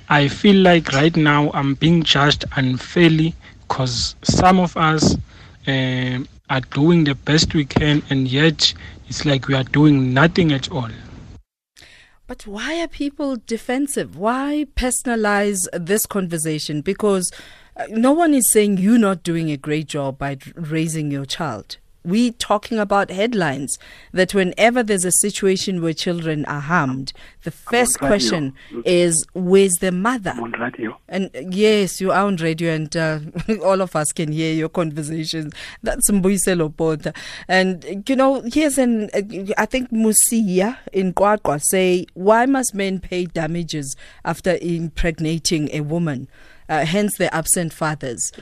I 0.09 0.29
feel 0.29 0.57
like 0.63 0.93
right 0.93 1.15
now 1.17 1.51
I'm 1.53 1.75
being 1.75 2.03
judged 2.03 2.45
unfairly 2.57 3.37
because 3.69 4.17
some 4.25 4.59
of 4.59 4.77
us 4.79 5.15
uh, 5.67 6.21
are 6.49 6.61
doing 6.73 7.05
the 7.05 7.15
best 7.17 7.55
we 7.55 7.67
can, 7.67 8.03
and 8.09 8.27
yet 8.29 8.73
it's 9.07 9.27
like 9.27 9.47
we 9.47 9.55
are 9.55 9.65
doing 9.65 10.15
nothing 10.15 10.53
at 10.53 10.71
all. 10.71 10.91
But 12.27 12.47
why 12.47 12.81
are 12.81 12.89
people 12.89 13.37
defensive? 13.47 14.17
Why 14.17 14.67
personalize 14.75 15.67
this 15.73 16.07
conversation? 16.07 16.81
Because 16.81 17.31
uh, 17.77 17.85
no 17.91 18.13
one 18.13 18.35
is 18.35 18.51
saying 18.51 18.79
you're 18.79 18.99
not 18.99 19.23
doing 19.23 19.51
a 19.51 19.57
great 19.57 19.87
job 19.87 20.19
by 20.19 20.39
raising 20.57 21.11
your 21.11 21.25
child 21.25 21.79
we 22.07 22.31
talking 22.33 22.79
about 22.79 23.11
headlines 23.11 23.79
that 24.13 24.33
whenever 24.33 24.83
there's 24.83 25.05
a 25.05 25.13
situation 25.13 25.83
where 25.83 25.93
children 25.93 26.45
are 26.45 26.61
harmed, 26.61 27.13
the 27.43 27.51
first 27.51 27.99
question 27.99 28.55
is, 28.85 29.27
where's 29.35 29.75
the 29.81 29.91
mother? 29.91 30.31
I'm 30.31 30.45
on 30.45 30.53
radio. 30.53 30.97
And 31.09 31.31
yes, 31.51 32.01
you 32.01 32.13
are 32.13 32.25
on 32.25 32.37
radio, 32.37 32.73
and 32.73 32.97
uh, 32.97 33.19
all 33.65 33.81
of 33.81 33.97
us 33.97 34.13
can 34.13 34.31
hear 34.31 34.55
your 34.55 34.69
conversations. 34.69 35.53
That's 35.83 36.09
Mbuyiselo 36.09 36.75
Botha. 36.75 37.13
And, 37.49 38.09
you 38.09 38.15
know, 38.15 38.43
here's 38.53 38.79
an, 38.79 39.11
uh, 39.13 39.53
I 39.59 39.67
think 39.67 39.91
Musia 39.91 40.79
in 40.93 41.13
QwaQwa 41.13 41.61
say, 41.61 42.07
why 42.15 42.47
must 42.47 42.73
men 42.73 43.01
pay 43.01 43.27
damages 43.27 43.97
after 44.25 44.57
impregnating 44.61 45.71
a 45.73 45.81
woman? 45.81 46.29
Uh, 46.69 46.85
hence 46.85 47.17
the 47.17 47.33
absent 47.35 47.73
fathers 47.73 48.33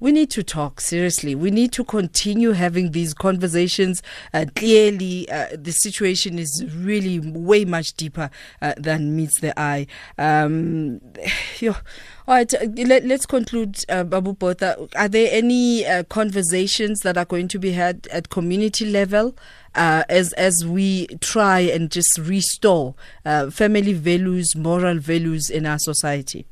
we 0.00 0.12
need 0.12 0.30
to 0.30 0.42
talk 0.42 0.80
seriously. 0.80 1.34
We 1.34 1.50
need 1.50 1.72
to 1.72 1.84
continue 1.84 2.52
having 2.52 2.92
these 2.92 3.14
conversations. 3.14 4.02
Uh, 4.32 4.46
clearly, 4.54 5.28
uh, 5.30 5.48
the 5.54 5.72
situation 5.72 6.38
is 6.38 6.64
really 6.76 7.18
way 7.18 7.64
much 7.64 7.94
deeper 7.94 8.30
uh, 8.62 8.74
than 8.76 9.16
meets 9.16 9.40
the 9.40 9.58
eye. 9.58 9.86
Um, 10.16 11.00
all 11.62 11.74
right, 12.28 12.52
uh, 12.54 12.66
let, 12.76 13.04
us 13.04 13.26
conclude, 13.26 13.84
uh, 13.88 14.04
Babu 14.04 14.34
Botha. 14.34 14.88
Are 14.96 15.08
there 15.08 15.28
any 15.32 15.84
uh, 15.84 16.04
conversations 16.04 17.00
that 17.00 17.16
are 17.16 17.24
going 17.24 17.48
to 17.48 17.58
be 17.58 17.72
had 17.72 18.06
at 18.12 18.30
community 18.30 18.84
level? 18.84 19.36
Uh, 19.74 20.02
as 20.08 20.32
as 20.32 20.64
we 20.66 21.06
try 21.20 21.60
and 21.60 21.90
just 21.90 22.18
restore 22.18 22.94
family 23.50 23.92
values, 23.92 24.56
moral 24.56 24.98
values 24.98 25.50
in 25.50 25.66
our 25.66 25.78
society. 25.78 26.46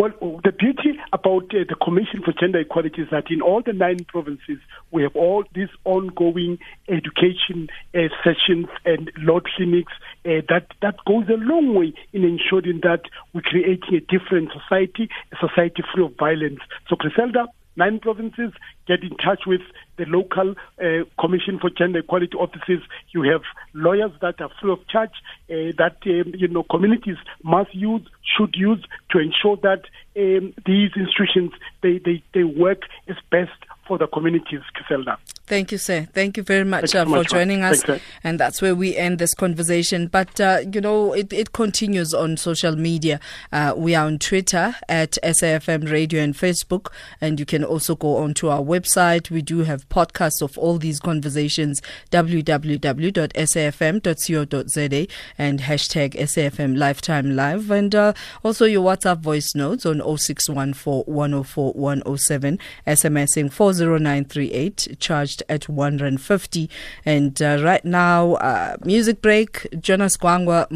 Well, 0.00 0.40
the 0.42 0.52
beauty 0.52 0.98
about 1.12 1.54
uh, 1.54 1.68
the 1.68 1.74
Commission 1.74 2.22
for 2.24 2.32
Gender 2.32 2.58
Equality 2.58 3.02
is 3.02 3.08
that 3.10 3.30
in 3.30 3.42
all 3.42 3.60
the 3.60 3.74
nine 3.74 4.06
provinces, 4.08 4.56
we 4.90 5.02
have 5.02 5.14
all 5.14 5.44
these 5.54 5.68
ongoing 5.84 6.58
education 6.88 7.68
uh, 7.94 8.08
sessions 8.24 8.68
and 8.86 9.12
law 9.18 9.40
clinics 9.40 9.92
uh, 10.24 10.40
that, 10.48 10.68
that 10.80 10.96
goes 11.06 11.28
a 11.28 11.36
long 11.36 11.74
way 11.74 11.92
in 12.14 12.24
ensuring 12.24 12.80
that 12.82 13.02
we're 13.34 13.42
creating 13.42 13.94
a 13.94 14.00
different 14.00 14.48
society, 14.58 15.10
a 15.32 15.36
society 15.46 15.82
free 15.94 16.06
of 16.06 16.16
violence. 16.16 16.60
So, 16.88 16.96
Griselda, 16.96 17.48
nine 17.76 17.98
provinces, 18.00 18.52
get 18.86 19.02
in 19.02 19.14
touch 19.18 19.42
with 19.46 19.60
the 20.00 20.06
local 20.06 20.54
uh, 20.82 21.04
Commission 21.20 21.58
for 21.60 21.70
Gender 21.70 21.98
Equality 22.00 22.36
offices. 22.36 22.80
You 23.12 23.22
have 23.30 23.42
lawyers 23.74 24.12
that 24.22 24.40
are 24.40 24.50
free 24.60 24.72
of 24.72 24.86
charge 24.88 25.12
uh, 25.50 25.76
that 25.78 25.98
um, 26.06 26.32
you 26.34 26.48
know 26.48 26.62
communities 26.64 27.16
must 27.44 27.74
use, 27.74 28.02
should 28.36 28.54
use 28.56 28.82
to 29.10 29.18
ensure 29.18 29.56
that 29.58 29.82
um, 30.16 30.54
these 30.66 30.90
institutions 30.96 31.52
they, 31.82 31.98
they, 31.98 32.22
they 32.34 32.44
work 32.44 32.82
as 33.08 33.16
best 33.30 33.58
for 33.86 33.98
the 33.98 34.06
communities, 34.06 34.60
Griselda. 34.74 35.18
Thank 35.50 35.72
you, 35.72 35.78
sir. 35.78 36.06
Thank 36.14 36.36
you 36.36 36.44
very 36.44 36.62
much, 36.62 36.94
uh, 36.94 37.02
for 37.02 37.10
much, 37.10 37.30
joining 37.30 37.64
us. 37.64 37.82
Thanks, 37.82 38.04
and 38.22 38.38
that's 38.38 38.62
where 38.62 38.76
we 38.76 38.96
end 38.96 39.18
this 39.18 39.34
conversation. 39.34 40.06
But, 40.06 40.40
uh, 40.40 40.60
you 40.72 40.80
know, 40.80 41.12
it, 41.12 41.32
it 41.32 41.52
continues 41.52 42.14
on 42.14 42.36
social 42.36 42.76
media. 42.76 43.18
Uh, 43.50 43.74
we 43.76 43.96
are 43.96 44.06
on 44.06 44.20
Twitter 44.20 44.76
at 44.88 45.18
SAFM 45.24 45.90
Radio 45.90 46.22
and 46.22 46.36
Facebook. 46.36 46.92
And 47.20 47.40
you 47.40 47.46
can 47.46 47.64
also 47.64 47.96
go 47.96 48.18
onto 48.18 48.46
our 48.46 48.60
website. 48.60 49.28
We 49.28 49.42
do 49.42 49.64
have 49.64 49.88
podcasts 49.88 50.40
of 50.40 50.56
all 50.56 50.78
these 50.78 51.00
conversations, 51.00 51.82
www.safm.co.za 52.12 55.06
and 55.36 55.60
hashtag 55.60 56.14
SAFM 56.14 56.78
Lifetime 56.78 57.34
Live. 57.34 57.72
And 57.72 57.92
uh, 57.92 58.12
also 58.44 58.66
your 58.66 58.84
WhatsApp 58.84 59.18
voice 59.18 59.56
notes 59.56 59.84
on 59.84 59.98
0614 59.98 61.12
104 61.12 61.72
107, 61.72 62.56
SMSing 62.86 63.52
40938, 63.52 64.96
charged 65.00 65.39
at 65.48 65.68
150. 65.68 66.70
And 67.04 67.40
uh, 67.40 67.60
right 67.62 67.84
now, 67.84 68.34
uh, 68.34 68.76
music 68.84 69.22
break, 69.22 69.66
Jonas 69.80 70.16
Gwangwa 70.16 70.70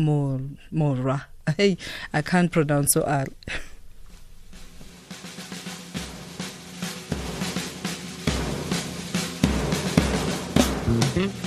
Mora. 0.70 1.26
Hey, 1.58 1.76
I 2.10 2.22
can't 2.22 2.50
pronounce 2.50 2.94
so 2.94 3.02
uh, 3.02 3.26
Mm-hmm. 10.86 11.43